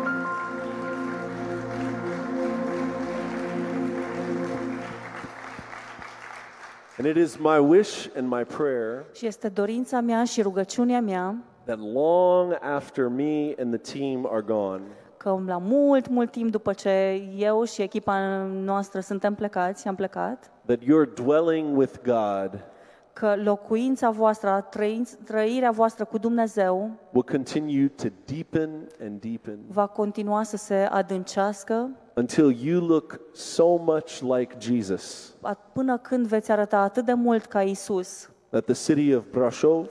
And 6.98 7.06
it 7.06 7.16
is 7.16 7.36
my 7.36 7.58
wish 7.58 8.06
and 8.16 8.28
my 8.28 8.44
prayer 8.44 9.04
Și 9.14 9.26
este 9.26 9.48
dorința 9.48 10.00
mea 10.00 10.24
și 10.24 10.42
rugăciunea 10.42 11.00
mea 11.00 11.34
that 11.64 11.78
long 11.78 12.58
after 12.60 13.08
me 13.08 13.54
and 13.60 13.80
the 13.80 13.98
team 13.98 14.28
are 14.32 14.42
gone, 14.46 14.82
că 15.16 15.38
la 15.46 15.58
mult, 15.60 16.08
mult 16.08 16.30
timp 16.30 16.50
după 16.50 16.72
ce 16.72 17.22
eu 17.36 17.64
și 17.64 17.82
echipa 17.82 18.18
noastră 18.64 19.00
suntem 19.00 19.34
plecați, 19.34 19.88
am 19.88 19.94
plecat, 19.94 20.50
that 20.66 20.78
you're 20.78 21.14
dwelling 21.14 21.76
with 21.76 21.92
God 22.04 22.71
că 23.12 23.34
locuința 23.36 24.10
voastră, 24.10 24.66
trăinț- 24.68 25.18
trăirea 25.24 25.70
voastră 25.70 26.04
cu 26.04 26.18
Dumnezeu 26.18 26.90
will 27.12 27.24
continue 27.30 27.88
to 27.88 28.08
deepen 28.24 28.70
and 29.02 29.20
deepen 29.20 29.58
va 29.68 29.86
continua 29.86 30.42
să 30.42 30.56
se 30.56 30.74
adâncească 30.74 31.90
until 32.14 32.56
you 32.64 32.86
look 32.86 33.20
so 33.32 33.76
much 33.76 34.18
like 34.20 34.56
Jesus 34.58 35.34
a- 35.40 35.58
până 35.72 35.98
când 35.98 36.26
veți 36.26 36.50
arăta 36.50 36.78
atât 36.78 37.04
de 37.04 37.12
mult 37.12 37.44
ca 37.44 37.62
Isus, 37.62 38.30
that 38.50 38.64
the 38.64 38.74
city 38.92 39.14
of 39.14 39.24
Brasov 39.30 39.88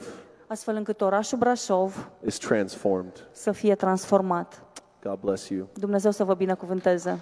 astfel 0.47 0.75
încât 0.75 1.01
orașul 1.01 1.37
Brașov 1.37 2.09
is 2.25 2.37
transformed. 2.37 3.27
să 3.31 3.51
fie 3.51 3.75
transformat. 3.75 4.63
God 5.03 5.17
bless 5.19 5.47
you. 5.49 5.67
Dumnezeu 5.73 6.11
să 6.11 6.23
vă 6.23 6.33
binecuvânteze. 6.33 7.19